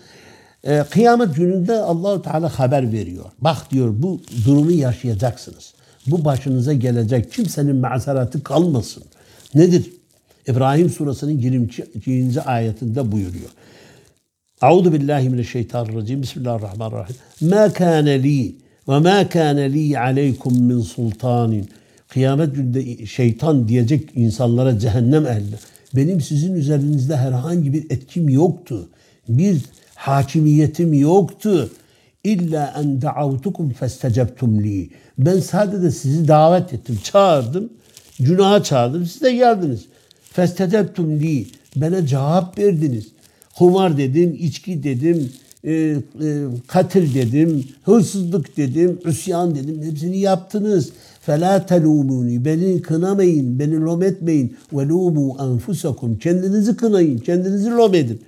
E, 0.63 0.83
kıyamet 0.89 1.35
gününde 1.35 1.73
Allahu 1.73 2.21
Teala 2.21 2.59
haber 2.59 2.91
veriyor. 2.91 3.25
Bak 3.41 3.71
diyor 3.71 3.93
bu 3.97 4.21
durumu 4.45 4.71
yaşayacaksınız. 4.71 5.73
Bu 6.07 6.25
başınıza 6.25 6.73
gelecek. 6.73 7.31
Kimsenin 7.31 7.75
mazerati 7.75 8.43
kalmasın. 8.43 9.03
Nedir? 9.55 9.96
İbrahim 10.47 10.89
suresinin 10.89 11.39
22. 11.39 12.41
ayetinde 12.41 13.11
buyuruyor. 13.11 13.49
Euzu 14.63 14.93
billahi 14.93 15.29
mineşşeytanirracim. 15.29 16.21
Bismillahirrahmanirrahim. 16.21 17.15
Ma 17.41 17.73
kana 17.73 18.09
li 18.09 18.55
ve 18.87 18.99
ma 18.99 19.29
kana 19.29 19.61
li 19.61 19.99
aleykum 19.99 20.63
min 20.63 20.81
sultanin. 20.81 21.69
Kıyamet 22.07 22.55
günde 22.55 23.05
şeytan 23.05 23.67
diyecek 23.67 24.09
insanlara 24.15 24.79
cehennem 24.79 25.27
ehline. 25.27 25.55
Benim 25.95 26.21
sizin 26.21 26.55
üzerinizde 26.55 27.17
herhangi 27.17 27.73
bir 27.73 27.91
etkim 27.91 28.29
yoktu. 28.29 28.89
Bir 29.29 29.61
hakimiyetim 29.95 30.93
yoktu. 30.93 31.69
İlla 32.23 32.73
en 32.77 33.01
da'avtukum 33.01 33.69
festecebtum 33.69 34.63
li. 34.63 34.89
Ben 35.17 35.39
sadece 35.39 35.91
sizi 35.91 36.27
davet 36.27 36.73
ettim, 36.73 36.99
çağırdım. 37.03 37.69
Günaha 38.19 38.63
çağırdım. 38.63 39.05
Siz 39.05 39.21
de 39.21 39.33
geldiniz. 39.33 39.85
Festecebtum 40.36 41.20
li. 41.20 41.46
Bana 41.76 42.06
cevap 42.06 42.58
verdiniz. 42.58 43.06
Kumar 43.58 43.98
dedim, 43.98 44.36
içki 44.40 44.82
dedim, 44.82 45.32
e, 45.64 45.72
e, 45.72 45.96
katil 46.66 47.14
dedim, 47.14 47.64
hırsızlık 47.84 48.56
dedim, 48.56 48.98
üsyan 49.04 49.54
dedim. 49.54 49.82
Hepsini 49.82 50.18
yaptınız. 50.18 50.90
فَلَا 51.26 51.66
تَلُومُونِ 51.66 52.44
Beni 52.44 52.82
kınamayın, 52.82 53.58
beni 53.58 53.80
lom 53.80 54.02
etmeyin. 54.02 54.56
وَلُومُوا 54.72 55.36
أَنْفُسَكُمْ 55.36 56.18
Kendinizi 56.18 56.76
kınayın, 56.76 57.18
kendinizi 57.18 57.70
lom 57.70 57.94
edin. 57.94 58.20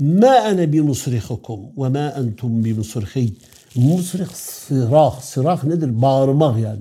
مَا 0.00 0.34
أَنَا 0.50 0.64
بِمُصْرِخُكُمْ 0.72 1.58
وَمَا 1.76 2.06
أَنْتُمْ 2.20 2.52
بِمُصْرِخِينَ 2.64 3.30
Musrih 3.74 4.26
sırah, 4.34 5.20
sırah 5.20 5.64
nedir? 5.64 6.02
Bağırmak 6.02 6.60
yani. 6.60 6.80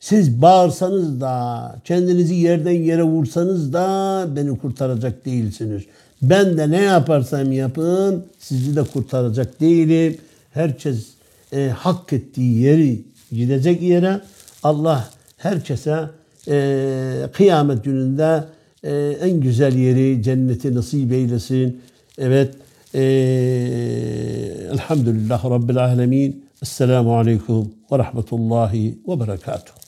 Siz 0.00 0.42
bağırsanız 0.42 1.20
da, 1.20 1.76
kendinizi 1.84 2.34
yerden 2.34 2.82
yere 2.82 3.02
vursanız 3.02 3.72
da 3.72 4.26
beni 4.36 4.58
kurtaracak 4.58 5.24
değilsiniz. 5.24 5.82
Ben 6.22 6.58
de 6.58 6.70
ne 6.70 6.82
yaparsam 6.82 7.52
yapın 7.52 8.24
sizi 8.38 8.76
de 8.76 8.82
kurtaracak 8.82 9.60
değilim. 9.60 10.18
Herkes 10.50 11.06
e, 11.52 11.68
hak 11.68 12.12
ettiği 12.12 12.60
yeri 12.60 13.02
gidecek 13.32 13.82
yere 13.82 14.20
Allah 14.62 15.10
herkese 15.36 16.00
e, 16.48 17.28
kıyamet 17.32 17.84
gününde 17.84 18.44
e, 18.84 19.16
en 19.20 19.40
güzel 19.40 19.74
yeri 19.74 20.22
cenneti 20.22 20.74
nasip 20.74 21.12
eylesin. 21.12 21.80
Evet. 22.18 22.54
E, 22.94 23.02
elhamdülillah 24.72 25.44
Rabbil 25.44 25.84
alemin. 25.84 26.44
Esselamu 26.62 27.18
aleyküm 27.18 27.68
ve 27.92 27.98
rahmetullahi 27.98 28.98
ve 29.08 29.20
berekatuhu. 29.20 29.79